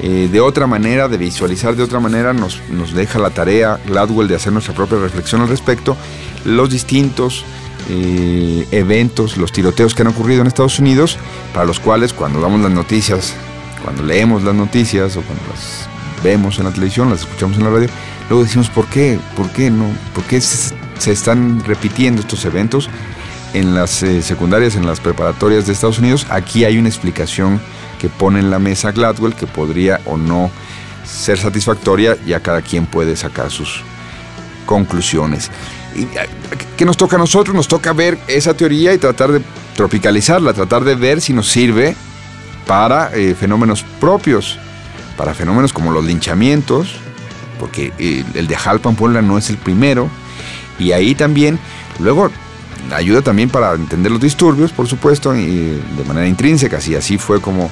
eh, 0.00 0.28
de 0.30 0.40
otra 0.40 0.66
manera, 0.66 1.08
de 1.08 1.16
visualizar 1.16 1.74
de 1.74 1.82
otra 1.82 1.98
manera, 1.98 2.32
nos, 2.32 2.60
nos 2.70 2.92
deja 2.92 3.18
la 3.18 3.30
tarea 3.30 3.80
Gladwell 3.86 4.28
de 4.28 4.36
hacer 4.36 4.52
nuestra 4.52 4.74
propia 4.74 4.98
reflexión 4.98 5.40
al 5.40 5.48
respecto, 5.48 5.96
los 6.44 6.70
distintos 6.70 7.44
eh, 7.88 8.66
eventos, 8.70 9.36
los 9.36 9.52
tiroteos 9.52 9.94
que 9.94 10.02
han 10.02 10.08
ocurrido 10.08 10.42
en 10.42 10.46
Estados 10.46 10.78
Unidos, 10.78 11.18
para 11.52 11.64
los 11.64 11.80
cuales 11.80 12.12
cuando 12.12 12.40
damos 12.40 12.60
las 12.60 12.70
noticias, 12.70 13.34
cuando 13.82 14.02
leemos 14.02 14.42
las 14.42 14.54
noticias 14.54 15.16
o 15.16 15.22
cuando 15.22 15.44
las 15.50 15.88
vemos 16.22 16.58
en 16.58 16.64
la 16.64 16.70
televisión, 16.70 17.10
las 17.10 17.20
escuchamos 17.20 17.56
en 17.56 17.64
la 17.64 17.70
radio, 17.70 17.88
luego 18.28 18.44
decimos, 18.44 18.68
¿por 18.68 18.86
qué? 18.86 19.18
¿Por 19.36 19.50
qué 19.50 19.70
no? 19.70 19.86
¿Por 20.14 20.24
qué 20.24 20.40
se, 20.40 20.74
están 21.10 21.64
repitiendo 21.64 22.20
estos 22.20 22.44
eventos? 22.44 22.90
En 23.54 23.74
las 23.74 24.02
eh, 24.02 24.20
secundarias, 24.20 24.76
en 24.76 24.86
las 24.86 25.00
preparatorias 25.00 25.66
de 25.66 25.72
Estados 25.72 25.98
Unidos, 25.98 26.26
aquí 26.28 26.64
hay 26.64 26.76
una 26.76 26.88
explicación 26.88 27.60
que 27.98 28.08
pone 28.08 28.40
en 28.40 28.50
la 28.50 28.58
mesa 28.58 28.92
Gladwell 28.92 29.34
que 29.34 29.46
podría 29.46 30.00
o 30.04 30.18
no 30.18 30.50
ser 31.04 31.38
satisfactoria, 31.38 32.16
ya 32.26 32.40
cada 32.40 32.60
quien 32.60 32.84
puede 32.84 33.16
sacar 33.16 33.50
sus 33.50 33.82
conclusiones. 34.66 35.50
¿Qué 36.76 36.84
nos 36.84 36.96
toca 36.96 37.16
a 37.16 37.18
nosotros? 37.18 37.54
Nos 37.54 37.68
toca 37.68 37.92
ver 37.92 38.18
esa 38.28 38.54
teoría 38.54 38.92
y 38.94 38.98
tratar 38.98 39.32
de 39.32 39.42
tropicalizarla, 39.74 40.52
tratar 40.52 40.84
de 40.84 40.94
ver 40.94 41.20
si 41.20 41.32
nos 41.32 41.48
sirve 41.48 41.96
para 42.66 43.14
eh, 43.14 43.34
fenómenos 43.34 43.84
propios, 44.00 44.58
para 45.16 45.34
fenómenos 45.34 45.72
como 45.72 45.90
los 45.90 46.04
linchamientos, 46.04 46.96
porque 47.58 47.92
eh, 47.98 48.24
el 48.34 48.46
de 48.46 48.56
Jalpan 48.56 48.94
Puebla 48.94 49.22
no 49.22 49.38
es 49.38 49.50
el 49.50 49.56
primero, 49.56 50.08
y 50.78 50.92
ahí 50.92 51.14
también, 51.14 51.58
luego 51.98 52.30
ayuda 52.92 53.22
también 53.22 53.48
para 53.50 53.72
entender 53.74 54.12
los 54.12 54.20
disturbios, 54.20 54.72
por 54.72 54.86
supuesto, 54.86 55.34
y 55.34 55.80
de 55.96 56.04
manera 56.06 56.26
intrínseca, 56.26 56.78
y 56.86 56.94
así 56.94 57.18
fue 57.18 57.40
como 57.40 57.70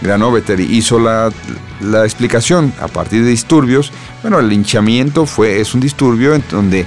Granovetter 0.00 0.60
hizo 0.60 0.98
la, 0.98 1.32
la, 1.80 2.04
explicación 2.04 2.72
a 2.80 2.88
partir 2.88 3.24
de 3.24 3.30
disturbios. 3.30 3.92
Bueno, 4.22 4.38
el 4.38 4.48
linchamiento 4.48 5.26
fue, 5.26 5.60
es 5.60 5.74
un 5.74 5.80
disturbio 5.80 6.34
en 6.34 6.44
donde 6.50 6.86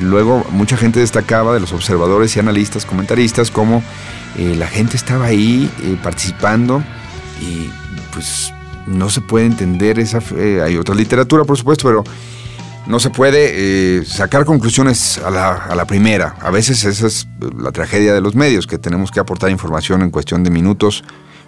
luego 0.00 0.44
mucha 0.50 0.76
gente 0.76 1.00
destacaba 1.00 1.54
de 1.54 1.60
los 1.60 1.72
observadores 1.72 2.36
y 2.36 2.40
analistas, 2.40 2.86
comentaristas, 2.86 3.50
como 3.50 3.82
eh, 4.36 4.54
la 4.56 4.66
gente 4.66 4.96
estaba 4.96 5.26
ahí 5.26 5.70
eh, 5.82 5.96
participando 6.02 6.82
y 7.40 7.70
pues 8.12 8.52
no 8.86 9.10
se 9.10 9.20
puede 9.20 9.46
entender 9.46 9.98
esa... 9.98 10.20
Eh, 10.36 10.60
hay 10.64 10.76
otra 10.76 10.94
literatura, 10.94 11.44
por 11.44 11.56
supuesto, 11.56 11.86
pero 11.86 12.04
no 12.86 12.98
se 12.98 13.10
puede 13.10 14.04
sacar 14.04 14.44
conclusiones 14.44 15.18
a 15.18 15.30
la, 15.30 15.52
a 15.52 15.74
la, 15.74 15.84
primera. 15.84 16.34
A 16.40 16.50
veces 16.50 16.84
esa 16.84 17.06
es 17.06 17.28
la 17.56 17.70
tragedia 17.70 18.14
de 18.14 18.20
los 18.20 18.34
medios, 18.34 18.66
que 18.66 18.78
tenemos 18.78 19.10
que 19.10 19.20
aportar 19.20 19.50
información 19.50 20.02
en 20.02 20.10
cuestión 20.10 20.42
de 20.42 20.50
minutos 20.50 21.04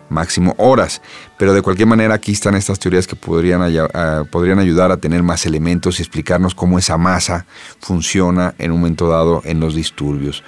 máximo 0.08 0.54
horas. 0.58 1.02
Pero 1.38 1.54
de 1.54 1.62
cualquier 1.62 1.88
manera 1.88 2.14
aquí 2.14 2.32
están 2.32 2.54
estas 2.54 2.78
teorías 2.78 3.06
que 3.06 3.16
podrían, 3.16 3.62
podrían 4.30 4.58
ayudar 4.58 4.92
a 4.92 4.96
tener 4.96 5.22
más 5.22 5.46
elementos 5.46 5.98
y 5.98 6.02
explicarnos 6.02 6.54
cómo 6.54 6.78
esa 6.78 6.96
masa 6.96 7.46
funciona 7.80 8.54
en 8.58 8.72
un 8.72 8.80
momento 8.80 9.08
dado 9.08 9.42
en 9.44 9.60
los 9.60 9.74
disturbios. 9.74 10.42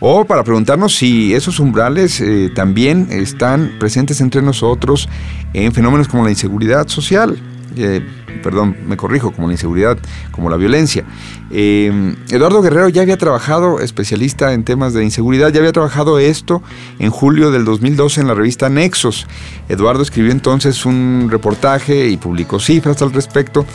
O 0.00 0.24
para 0.24 0.44
preguntarnos 0.44 0.94
si 0.94 1.34
esos 1.34 1.58
umbrales 1.58 2.20
eh, 2.20 2.50
también 2.54 3.08
están 3.10 3.72
presentes 3.80 4.20
entre 4.20 4.42
nosotros 4.42 5.08
en 5.52 5.72
fenómenos 5.72 6.08
como 6.08 6.24
la 6.24 6.30
inseguridad 6.30 6.86
social. 6.86 7.36
Eh, 7.76 8.00
perdón, 8.42 8.76
me 8.86 8.96
corrijo, 8.96 9.30
como 9.30 9.46
la 9.46 9.54
inseguridad, 9.54 9.98
como 10.30 10.50
la 10.50 10.56
violencia. 10.56 11.04
Eh, 11.50 12.14
Eduardo 12.30 12.62
Guerrero 12.62 12.88
ya 12.88 13.02
había 13.02 13.16
trabajado, 13.16 13.80
especialista 13.80 14.52
en 14.52 14.64
temas 14.64 14.92
de 14.94 15.04
inseguridad, 15.04 15.52
ya 15.52 15.60
había 15.60 15.72
trabajado 15.72 16.18
esto 16.18 16.62
en 16.98 17.10
julio 17.10 17.50
del 17.50 17.64
2012 17.64 18.20
en 18.20 18.26
la 18.26 18.34
revista 18.34 18.68
Nexos. 18.68 19.26
Eduardo 19.68 20.02
escribió 20.02 20.32
entonces 20.32 20.84
un 20.86 21.28
reportaje 21.30 22.08
y 22.08 22.16
publicó 22.16 22.60
cifras 22.60 23.00
al 23.02 23.12
respecto 23.12 23.66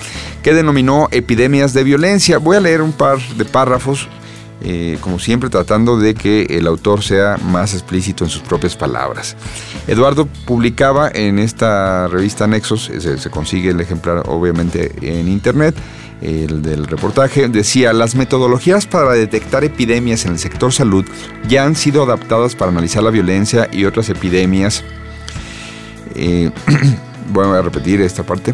que 0.42 0.54
denominó 0.54 1.08
epidemias 1.12 1.74
de 1.74 1.84
violencia. 1.84 2.38
Voy 2.38 2.58
a 2.58 2.62
leer 2.62 2.82
un 2.82 2.94
par 2.94 3.20
de 3.20 3.46
párrafos 3.46 4.08
eh, 4.62 4.98
como 5.02 5.20
siempre 5.20 5.50
tratando 5.50 5.98
de 5.98 6.14
que 6.14 6.44
el 6.50 6.68
autor 6.68 7.04
sea 7.04 7.38
más 7.38 7.74
explícito 7.74 8.24
en 8.24 8.30
sus 8.30 8.42
propias 8.42 8.76
palabras. 8.76 9.36
Eduardo 9.88 10.28
publicaba 10.46 11.10
en 11.14 11.40
esta 11.40 12.08
revista 12.08 12.48
Nexos, 12.48 12.90
se, 12.98 13.30
consigue 13.30 13.72
el 13.72 13.82
ejemplar 13.82 14.24
obviamente 14.28 14.92
en 15.02 15.28
internet, 15.28 15.76
el 16.22 16.62
del 16.62 16.88
reportaje, 16.88 17.50
decía, 17.50 17.92
las 17.92 18.16
metodologías 18.16 18.88
para 18.88 19.12
detectar 19.12 19.66
epidemias 19.66 20.26
en 20.26 20.34
el 20.34 20.40
sector 20.40 20.72
salud 20.72 21.04
ya 21.50 21.66
han 21.66 21.76
sido 21.76 22.04
adaptadas 22.04 22.56
para 22.56 22.72
analizar 22.72 23.04
la 23.04 23.10
violencia 23.10 23.68
y 23.72 23.84
otras 23.84 24.10
epidemias. 24.10 24.84
Eh, 26.16 26.52
voy 27.34 27.46
a 27.46 27.62
repetir 27.62 28.00
esta 28.00 28.24
parte. 28.24 28.54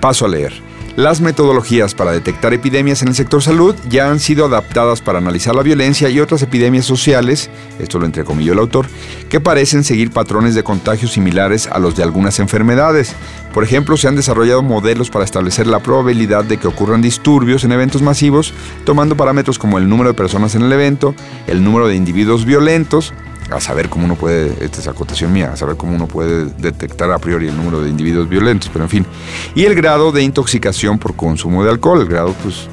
Paso 0.00 0.26
a 0.26 0.28
leer. 0.28 0.67
Las 0.98 1.20
metodologías 1.20 1.94
para 1.94 2.10
detectar 2.10 2.52
epidemias 2.52 3.02
en 3.02 3.08
el 3.08 3.14
sector 3.14 3.40
salud 3.40 3.76
ya 3.88 4.10
han 4.10 4.18
sido 4.18 4.46
adaptadas 4.46 5.00
para 5.00 5.18
analizar 5.18 5.54
la 5.54 5.62
violencia 5.62 6.10
y 6.10 6.18
otras 6.18 6.42
epidemias 6.42 6.86
sociales, 6.86 7.50
esto 7.78 8.00
lo 8.00 8.06
entrecomilló 8.06 8.52
el 8.52 8.58
autor, 8.58 8.86
que 9.28 9.38
parecen 9.38 9.84
seguir 9.84 10.10
patrones 10.10 10.56
de 10.56 10.64
contagio 10.64 11.06
similares 11.06 11.68
a 11.68 11.78
los 11.78 11.94
de 11.94 12.02
algunas 12.02 12.40
enfermedades. 12.40 13.14
Por 13.54 13.62
ejemplo, 13.62 13.96
se 13.96 14.08
han 14.08 14.16
desarrollado 14.16 14.60
modelos 14.64 15.08
para 15.08 15.24
establecer 15.24 15.68
la 15.68 15.78
probabilidad 15.78 16.42
de 16.42 16.56
que 16.56 16.66
ocurran 16.66 17.00
disturbios 17.00 17.62
en 17.62 17.70
eventos 17.70 18.02
masivos, 18.02 18.52
tomando 18.84 19.16
parámetros 19.16 19.56
como 19.60 19.78
el 19.78 19.88
número 19.88 20.08
de 20.08 20.14
personas 20.14 20.56
en 20.56 20.62
el 20.62 20.72
evento, 20.72 21.14
el 21.46 21.62
número 21.62 21.86
de 21.86 21.94
individuos 21.94 22.44
violentos, 22.44 23.14
a 23.50 23.60
saber 23.60 23.88
cómo 23.88 24.04
uno 24.04 24.16
puede, 24.16 24.52
esta 24.64 24.80
es 24.80 24.88
acotación 24.88 25.32
mía, 25.32 25.52
a 25.52 25.56
saber 25.56 25.76
cómo 25.76 25.94
uno 25.94 26.06
puede 26.06 26.46
detectar 26.58 27.10
a 27.10 27.18
priori 27.18 27.48
el 27.48 27.56
número 27.56 27.82
de 27.82 27.88
individuos 27.88 28.28
violentos, 28.28 28.70
pero 28.72 28.84
en 28.84 28.90
fin, 28.90 29.06
y 29.54 29.64
el 29.64 29.74
grado 29.74 30.12
de 30.12 30.22
intoxicación 30.22 30.98
por 30.98 31.16
consumo 31.16 31.64
de 31.64 31.70
alcohol, 31.70 32.02
el 32.02 32.08
grado 32.08 32.34
pues, 32.42 32.68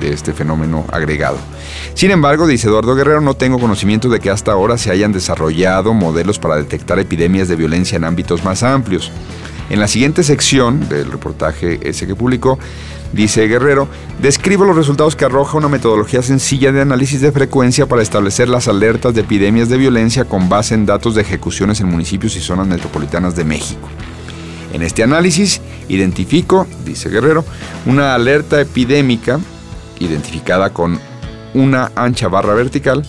de, 0.00 0.06
de 0.06 0.14
este 0.14 0.32
fenómeno 0.32 0.84
agregado. 0.90 1.36
Sin 1.94 2.10
embargo, 2.10 2.46
dice 2.46 2.68
Eduardo 2.68 2.94
Guerrero, 2.94 3.20
no 3.20 3.34
tengo 3.34 3.58
conocimiento 3.58 4.08
de 4.08 4.20
que 4.20 4.30
hasta 4.30 4.52
ahora 4.52 4.78
se 4.78 4.90
hayan 4.90 5.12
desarrollado 5.12 5.92
modelos 5.92 6.38
para 6.38 6.56
detectar 6.56 6.98
epidemias 6.98 7.48
de 7.48 7.56
violencia 7.56 7.96
en 7.96 8.04
ámbitos 8.04 8.42
más 8.44 8.62
amplios. 8.62 9.12
En 9.68 9.78
la 9.78 9.86
siguiente 9.86 10.24
sección 10.24 10.88
del 10.88 11.12
reportaje 11.12 11.78
ese 11.88 12.06
que 12.06 12.16
publicó, 12.16 12.58
dice 13.12 13.46
Guerrero, 13.48 13.88
describo 14.20 14.64
los 14.64 14.76
resultados 14.76 15.16
que 15.16 15.24
arroja 15.24 15.58
una 15.58 15.68
metodología 15.68 16.22
sencilla 16.22 16.72
de 16.72 16.80
análisis 16.80 17.20
de 17.20 17.32
frecuencia 17.32 17.86
para 17.86 18.02
establecer 18.02 18.48
las 18.48 18.68
alertas 18.68 19.14
de 19.14 19.22
epidemias 19.22 19.68
de 19.68 19.76
violencia 19.76 20.24
con 20.24 20.48
base 20.48 20.74
en 20.74 20.86
datos 20.86 21.14
de 21.14 21.22
ejecuciones 21.22 21.80
en 21.80 21.88
municipios 21.88 22.36
y 22.36 22.40
zonas 22.40 22.66
metropolitanas 22.66 23.36
de 23.36 23.44
México. 23.44 23.88
En 24.72 24.82
este 24.82 25.02
análisis 25.02 25.60
identifico, 25.88 26.66
dice 26.84 27.08
Guerrero, 27.08 27.44
una 27.86 28.14
alerta 28.14 28.60
epidémica 28.60 29.40
identificada 29.98 30.70
con 30.70 30.98
una 31.54 31.90
ancha 31.96 32.28
barra 32.28 32.54
vertical 32.54 33.04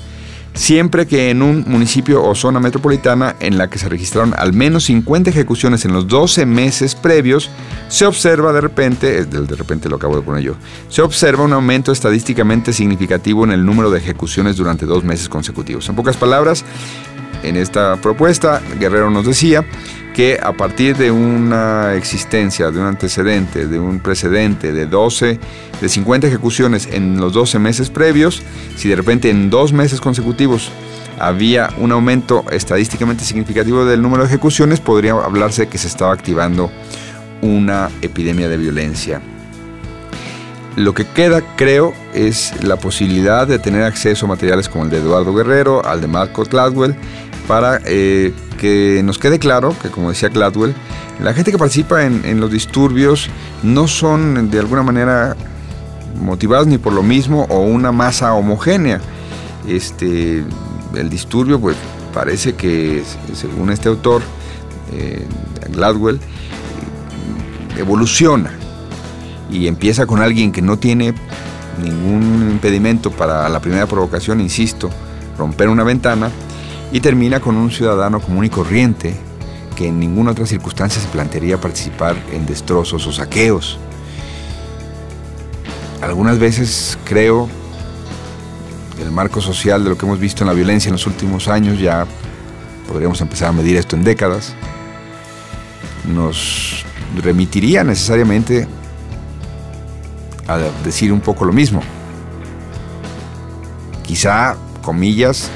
siempre 0.54 1.08
que 1.08 1.30
en 1.30 1.42
un 1.42 1.64
municipio 1.68 2.24
o 2.24 2.36
zona 2.36 2.60
metropolitana 2.60 3.36
en 3.40 3.58
la 3.58 3.70
que 3.70 3.80
se 3.80 3.90
registraron 3.90 4.34
al 4.38 4.54
menos 4.54 4.86
50 4.86 5.30
ejecuciones 5.30 5.86
en 5.86 5.94
los 5.94 6.08
12 6.08 6.46
meses 6.46 6.96
previos, 6.96 7.50
se 7.88 8.06
observa 8.06 8.54
de 8.54 8.62
repente, 8.62 9.26
de 9.26 9.56
repente 9.56 9.90
lo 9.90 9.96
acabo 9.96 10.16
de 10.16 10.22
poner 10.22 10.44
yo, 10.44 10.56
se 10.90 11.02
observa 11.02 11.44
un 11.44 11.54
aumento 11.54 11.92
estadísticamente 11.92 12.74
significativo 12.74 13.44
en 13.44 13.52
el 13.52 13.66
número 13.66 13.92
de 13.92 14.00
ejecuciones 14.00 14.58
durante 14.58 14.86
dos 14.86 15.04
meses 15.04 15.30
consecutivos. 15.30 15.88
En 15.90 15.96
pocas 15.96 16.18
palabras, 16.18 16.66
en 17.44 17.56
esta 17.58 17.98
propuesta, 17.98 18.62
Guerrero 18.80 19.10
nos 19.10 19.26
decía 19.26 19.66
que 20.14 20.40
a 20.42 20.54
partir 20.54 20.98
de 20.98 21.12
una 21.12 21.96
existencia, 21.96 22.70
de 22.72 22.80
un 22.80 22.86
antecedente, 22.86 23.68
de 23.68 23.80
un 23.80 24.00
precedente 24.00 24.74
de 24.74 24.86
12, 24.86 25.40
de 25.80 25.90
50 25.90 26.28
ejecuciones 26.28 26.90
en 26.92 27.18
los 27.18 27.34
12 27.34 27.60
meses 27.60 27.90
previos, 27.90 28.42
si 28.76 28.90
de 28.90 28.96
repente 28.96 29.30
en 29.30 29.50
dos 29.50 29.74
meses 29.74 30.02
consecutivos 30.02 30.72
había 31.20 31.70
un 31.78 31.92
aumento 31.92 32.44
estadísticamente 32.52 33.24
significativo 33.24 33.86
del 33.86 34.02
número 34.02 34.24
de 34.24 34.30
ejecuciones, 34.30 34.80
podría 34.80 35.14
hablarse 35.14 35.68
que 35.68 35.78
se 35.78 35.88
estaba 35.88 36.14
activando 36.14 36.72
una 37.42 37.90
epidemia 38.02 38.50
de 38.50 38.58
violencia. 38.58 39.22
Lo 40.78 40.94
que 40.94 41.06
queda, 41.06 41.42
creo, 41.58 41.94
es 42.14 42.64
la 42.64 42.78
posibilidad 42.78 43.46
de 43.46 43.60
tener 43.60 43.84
acceso 43.84 44.26
a 44.26 44.30
materiales 44.30 44.70
como 44.70 44.86
el 44.86 44.90
de 44.90 44.98
Eduardo 45.00 45.34
Guerrero, 45.34 45.86
al 45.86 46.00
de 46.00 46.08
Marco 46.08 46.44
Gladwell, 46.46 46.96
para 47.52 47.82
eh, 47.84 48.34
que 48.58 49.02
nos 49.04 49.20
quede 49.20 49.38
claro 49.38 49.76
que, 49.82 49.90
como 49.90 50.08
decía 50.08 50.30
Gladwell, 50.30 50.74
la 51.20 51.34
gente 51.34 51.52
que 51.52 51.58
participa 51.58 52.06
en, 52.06 52.40
los 52.40 52.50
disturbios 52.50 53.30
no 53.62 53.90
son 53.90 54.50
de 54.50 54.58
alguna 54.58 54.84
manera 54.84 55.36
motivados 56.16 56.68
ni 56.68 56.78
por 56.78 56.94
lo 56.94 57.04
mismo 57.04 57.48
o 57.50 57.60
una 57.60 57.92
masa 57.92 58.34
homogénea. 58.36 59.02
Este, 59.68 60.46
el 60.96 61.10
disturbio, 61.10 61.60
pues 61.60 61.76
parece 62.14 62.54
que, 62.54 63.04
según 63.34 63.70
este 63.70 63.90
autor, 63.90 64.22
eh, 64.94 65.28
Gladwell, 65.74 66.22
evoluciona 67.78 68.54
y 69.52 69.68
empieza 69.68 70.06
con 70.06 70.22
alguien 70.22 70.54
que 70.54 70.62
no 70.62 70.80
tiene 70.80 71.14
ningún 71.84 72.50
impedimento 72.50 73.12
para 73.12 73.50
la 73.50 73.60
primera 73.60 73.88
provocación, 73.88 74.40
insisto, 74.40 74.90
romper 75.38 75.68
una 75.68 75.84
ventana, 75.84 76.32
y 76.92 77.00
termina 77.00 77.40
con 77.40 77.56
un 77.56 77.72
ciudadano 77.72 78.20
común 78.20 78.46
y 78.46 78.50
corriente 78.50 79.16
que 79.76 79.88
en 79.88 80.00
ninguna 80.00 80.32
otra 80.32 80.46
circunstancia 80.46 81.02
se 81.02 81.08
plantearía 81.08 81.60
participar 81.60 82.18
en 82.32 82.46
destrozos 82.46 83.08
o 83.08 83.12
saqueos. 83.12 83.78
Algunas 86.02 86.40
veces 86.40 86.98
creo 87.06 87.48
que 88.98 89.04
el 89.04 89.12
marco 89.12 89.40
social 89.40 89.84
de 89.84 89.92
lo 89.92 89.98
que 89.98 90.06
hemos 90.06 90.20
visto 90.20 90.44
en 90.44 90.48
la 90.48 90.54
violencia 90.54 90.90
en 90.90 90.94
los 90.94 91.08
últimos 91.08 91.48
años, 91.48 91.80
ya 91.80 92.06
podríamos 92.88 93.22
empezar 93.22 93.50
a 93.50 93.52
medir 93.54 93.78
esto 93.78 93.96
en 93.96 94.04
décadas, 94.04 94.54
nos 96.06 96.86
remitiría 97.24 97.84
necesariamente 97.84 98.68
a 100.48 100.58
decir 100.84 101.14
un 101.14 101.22
poco 101.22 101.46
lo 101.46 101.54
mismo. 101.54 101.82
Quizá, 104.04 104.58
comillas, 104.82 105.50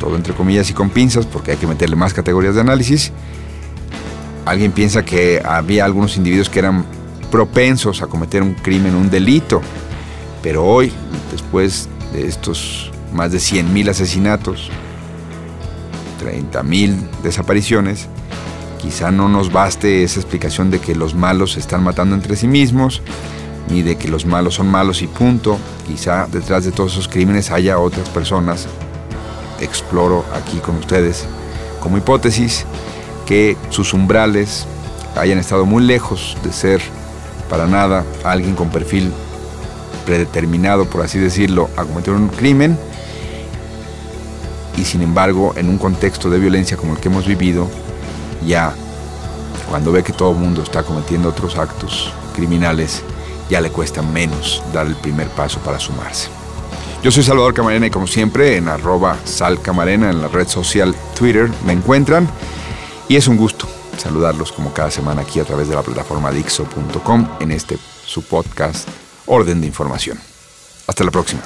todo 0.00 0.16
entre 0.16 0.34
comillas 0.34 0.68
y 0.70 0.72
con 0.72 0.90
pinzas, 0.90 1.26
porque 1.26 1.52
hay 1.52 1.56
que 1.58 1.68
meterle 1.68 1.94
más 1.94 2.12
categorías 2.12 2.56
de 2.56 2.62
análisis, 2.62 3.12
alguien 4.44 4.72
piensa 4.72 5.04
que 5.04 5.40
había 5.44 5.84
algunos 5.84 6.16
individuos 6.16 6.50
que 6.50 6.58
eran 6.58 6.84
propensos 7.30 8.02
a 8.02 8.08
cometer 8.08 8.42
un 8.42 8.54
crimen, 8.54 8.96
un 8.96 9.08
delito, 9.08 9.60
pero 10.42 10.64
hoy, 10.64 10.92
después 11.30 11.88
de 12.12 12.26
estos 12.26 12.90
más 13.12 13.30
de 13.30 13.38
100.000 13.38 13.90
asesinatos, 13.90 14.70
30.000 16.20 16.96
desapariciones, 17.22 18.08
quizá 18.80 19.10
no 19.10 19.28
nos 19.28 19.52
baste 19.52 20.02
esa 20.02 20.18
explicación 20.18 20.70
de 20.70 20.80
que 20.80 20.94
los 20.94 21.14
malos 21.14 21.52
se 21.52 21.60
están 21.60 21.84
matando 21.84 22.16
entre 22.16 22.34
sí 22.34 22.48
mismos, 22.48 23.02
ni 23.68 23.82
de 23.82 23.96
que 23.96 24.08
los 24.08 24.26
malos 24.26 24.54
son 24.54 24.68
malos 24.68 25.02
y 25.02 25.06
punto. 25.06 25.58
Quizá 25.86 26.26
detrás 26.26 26.64
de 26.64 26.72
todos 26.72 26.92
esos 26.92 27.08
crímenes 27.08 27.50
haya 27.50 27.78
otras 27.78 28.08
personas. 28.08 28.66
Exploro 29.60 30.24
aquí 30.34 30.58
con 30.58 30.76
ustedes 30.76 31.26
como 31.80 31.96
hipótesis 31.96 32.66
que 33.26 33.56
sus 33.70 33.94
umbrales 33.94 34.66
hayan 35.16 35.38
estado 35.38 35.66
muy 35.66 35.82
lejos 35.82 36.36
de 36.42 36.52
ser 36.52 36.80
para 37.48 37.66
nada 37.66 38.04
alguien 38.24 38.54
con 38.54 38.70
perfil 38.70 39.12
predeterminado, 40.06 40.86
por 40.86 41.02
así 41.02 41.18
decirlo, 41.18 41.68
a 41.76 41.84
cometer 41.84 42.14
un 42.14 42.28
crimen. 42.28 42.78
Y 44.76 44.84
sin 44.84 45.02
embargo, 45.02 45.52
en 45.56 45.68
un 45.68 45.78
contexto 45.78 46.30
de 46.30 46.38
violencia 46.38 46.76
como 46.76 46.94
el 46.94 47.00
que 47.00 47.08
hemos 47.08 47.26
vivido, 47.26 47.68
ya 48.46 48.74
cuando 49.68 49.92
ve 49.92 50.02
que 50.02 50.12
todo 50.12 50.32
el 50.32 50.38
mundo 50.38 50.62
está 50.62 50.82
cometiendo 50.82 51.28
otros 51.28 51.56
actos 51.56 52.12
criminales, 52.34 53.02
ya 53.48 53.60
le 53.60 53.70
cuesta 53.70 54.00
menos 54.00 54.62
dar 54.72 54.86
el 54.86 54.96
primer 54.96 55.28
paso 55.28 55.58
para 55.60 55.78
sumarse. 55.78 56.39
Yo 57.02 57.10
soy 57.10 57.22
Salvador 57.22 57.54
Camarena 57.54 57.86
y 57.86 57.90
como 57.90 58.06
siempre 58.06 58.58
en 58.58 58.68
arroba 58.68 59.16
salcamarena 59.24 60.10
en 60.10 60.20
la 60.20 60.28
red 60.28 60.46
social 60.46 60.94
Twitter 61.18 61.48
me 61.64 61.72
encuentran 61.72 62.28
y 63.08 63.16
es 63.16 63.26
un 63.26 63.38
gusto 63.38 63.66
saludarlos 63.96 64.52
como 64.52 64.72
cada 64.74 64.90
semana 64.90 65.22
aquí 65.22 65.40
a 65.40 65.44
través 65.44 65.68
de 65.68 65.74
la 65.74 65.82
plataforma 65.82 66.30
Dixo.com 66.30 67.28
en 67.40 67.52
este 67.52 67.78
su 68.04 68.22
podcast 68.22 68.88
Orden 69.26 69.60
de 69.60 69.66
Información. 69.66 70.18
Hasta 70.86 71.04
la 71.04 71.10
próxima. 71.10 71.42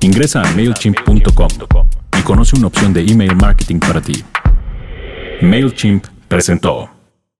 Ingresa 0.00 0.42
a 0.42 0.52
MailChimp.com 0.52 1.48
y 2.18 2.22
conoce 2.22 2.56
una 2.56 2.68
opción 2.68 2.92
de 2.92 3.00
email 3.02 3.34
marketing 3.36 3.80
para 3.80 4.00
ti. 4.00 4.24
MailChimp 5.42 6.06
presentó. 6.28 6.95